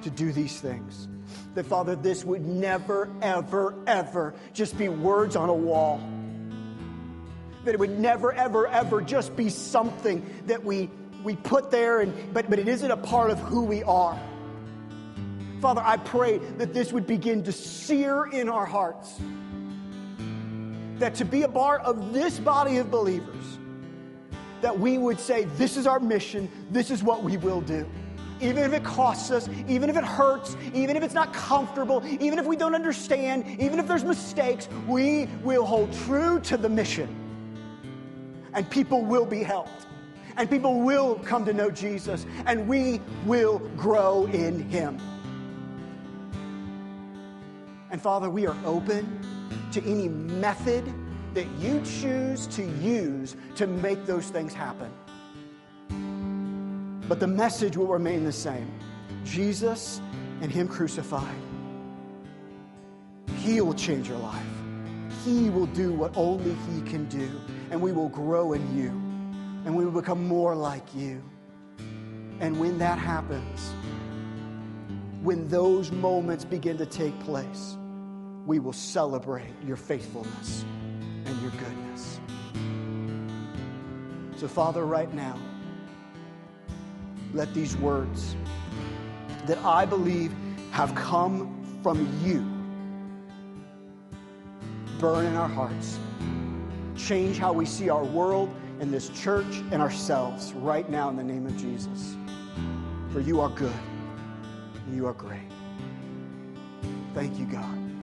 to 0.00 0.08
do 0.08 0.32
these 0.32 0.62
things. 0.62 1.08
That, 1.54 1.66
Father, 1.66 1.96
this 1.96 2.24
would 2.24 2.46
never, 2.46 3.08
ever, 3.22 3.74
ever 3.86 4.34
just 4.52 4.78
be 4.78 4.88
words 4.88 5.36
on 5.36 5.48
a 5.48 5.54
wall. 5.54 6.00
That 7.64 7.74
it 7.74 7.80
would 7.80 7.98
never, 7.98 8.32
ever, 8.32 8.66
ever 8.68 9.00
just 9.02 9.36
be 9.36 9.48
something 9.48 10.24
that 10.46 10.64
we, 10.64 10.90
we 11.22 11.36
put 11.36 11.70
there, 11.70 12.00
and, 12.00 12.32
but, 12.32 12.48
but 12.48 12.58
it 12.58 12.68
isn't 12.68 12.90
a 12.90 12.96
part 12.96 13.30
of 13.30 13.38
who 13.40 13.62
we 13.64 13.82
are. 13.82 14.18
Father, 15.60 15.82
I 15.84 15.98
pray 15.98 16.38
that 16.38 16.72
this 16.72 16.92
would 16.92 17.06
begin 17.06 17.44
to 17.44 17.52
sear 17.52 18.26
in 18.26 18.48
our 18.48 18.64
hearts. 18.64 19.20
That 20.98 21.14
to 21.16 21.24
be 21.24 21.42
a 21.42 21.48
part 21.48 21.82
of 21.82 22.12
this 22.12 22.38
body 22.38 22.78
of 22.78 22.90
believers, 22.90 23.58
that 24.62 24.78
we 24.78 24.98
would 24.98 25.20
say, 25.20 25.44
This 25.56 25.76
is 25.76 25.86
our 25.86 26.00
mission, 26.00 26.50
this 26.70 26.90
is 26.90 27.02
what 27.02 27.22
we 27.22 27.36
will 27.36 27.60
do. 27.60 27.86
Even 28.40 28.64
if 28.64 28.72
it 28.72 28.82
costs 28.84 29.30
us, 29.30 29.48
even 29.68 29.90
if 29.90 29.96
it 29.96 30.04
hurts, 30.04 30.56
even 30.72 30.96
if 30.96 31.02
it's 31.02 31.14
not 31.14 31.32
comfortable, 31.32 32.02
even 32.20 32.38
if 32.38 32.46
we 32.46 32.56
don't 32.56 32.74
understand, 32.74 33.46
even 33.60 33.78
if 33.78 33.86
there's 33.86 34.04
mistakes, 34.04 34.68
we 34.86 35.26
will 35.42 35.66
hold 35.66 35.92
true 35.92 36.40
to 36.40 36.56
the 36.56 36.68
mission. 36.68 37.14
And 38.54 38.68
people 38.70 39.04
will 39.04 39.26
be 39.26 39.42
helped. 39.42 39.86
And 40.36 40.48
people 40.48 40.80
will 40.80 41.16
come 41.16 41.44
to 41.44 41.52
know 41.52 41.70
Jesus. 41.70 42.26
And 42.46 42.66
we 42.66 43.00
will 43.26 43.58
grow 43.76 44.26
in 44.26 44.68
Him. 44.70 44.98
And 47.90 48.00
Father, 48.00 48.30
we 48.30 48.46
are 48.46 48.56
open 48.64 49.20
to 49.72 49.82
any 49.82 50.08
method 50.08 50.92
that 51.34 51.46
you 51.58 51.80
choose 51.82 52.46
to 52.48 52.64
use 52.80 53.36
to 53.56 53.66
make 53.66 54.06
those 54.06 54.28
things 54.30 54.54
happen. 54.54 54.90
But 57.10 57.18
the 57.18 57.26
message 57.26 57.76
will 57.76 57.88
remain 57.88 58.22
the 58.22 58.30
same 58.30 58.70
Jesus 59.24 60.00
and 60.40 60.52
Him 60.52 60.68
crucified. 60.68 61.34
He 63.38 63.60
will 63.60 63.74
change 63.74 64.08
your 64.08 64.18
life. 64.18 64.46
He 65.24 65.50
will 65.50 65.66
do 65.66 65.92
what 65.92 66.16
only 66.16 66.56
He 66.72 66.82
can 66.82 67.08
do. 67.08 67.28
And 67.72 67.82
we 67.82 67.90
will 67.90 68.10
grow 68.10 68.52
in 68.52 68.78
you. 68.78 68.90
And 69.64 69.74
we 69.74 69.84
will 69.84 70.00
become 70.00 70.28
more 70.28 70.54
like 70.54 70.86
you. 70.94 71.20
And 72.38 72.60
when 72.60 72.78
that 72.78 73.00
happens, 73.00 73.74
when 75.20 75.48
those 75.48 75.90
moments 75.90 76.44
begin 76.44 76.78
to 76.78 76.86
take 76.86 77.18
place, 77.18 77.76
we 78.46 78.60
will 78.60 78.72
celebrate 78.72 79.50
your 79.66 79.76
faithfulness 79.76 80.64
and 81.24 81.42
your 81.42 81.50
goodness. 81.50 82.20
So, 84.36 84.46
Father, 84.46 84.86
right 84.86 85.12
now, 85.12 85.36
let 87.34 87.52
these 87.54 87.76
words 87.76 88.36
that 89.46 89.58
I 89.58 89.84
believe 89.86 90.32
have 90.70 90.94
come 90.94 91.64
from 91.82 92.06
you 92.24 92.40
burn 95.00 95.24
in 95.24 95.34
our 95.34 95.48
hearts, 95.48 95.98
change 96.94 97.38
how 97.38 97.52
we 97.52 97.64
see 97.64 97.88
our 97.88 98.04
world 98.04 98.54
and 98.80 98.92
this 98.92 99.08
church 99.10 99.62
and 99.72 99.80
ourselves 99.80 100.52
right 100.52 100.88
now 100.90 101.08
in 101.08 101.16
the 101.16 101.24
name 101.24 101.46
of 101.46 101.56
Jesus. 101.56 102.16
For 103.10 103.20
you 103.20 103.40
are 103.40 103.48
good, 103.48 103.72
you 104.92 105.06
are 105.06 105.14
great. 105.14 105.40
Thank 107.14 107.38
you, 107.38 107.46
God. 107.46 107.79